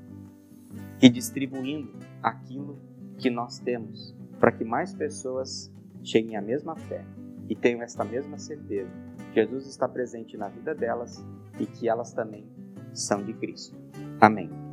e 1.02 1.08
distribuindo 1.08 1.92
aquilo 2.22 2.78
que 3.18 3.28
nós 3.28 3.58
temos, 3.58 4.16
para 4.38 4.52
que 4.52 4.64
mais 4.64 4.94
pessoas 4.94 5.72
cheguem 6.02 6.36
à 6.36 6.42
mesma 6.42 6.76
fé 6.76 7.04
e 7.48 7.56
tenham 7.56 7.82
esta 7.82 8.04
mesma 8.04 8.38
certeza. 8.38 8.90
Jesus 9.34 9.66
está 9.66 9.88
presente 9.88 10.36
na 10.36 10.48
vida 10.48 10.74
delas 10.74 11.24
e 11.58 11.66
que 11.66 11.88
elas 11.88 12.12
também 12.12 12.46
são 12.92 13.24
de 13.24 13.32
Cristo. 13.34 13.76
Amém. 14.20 14.67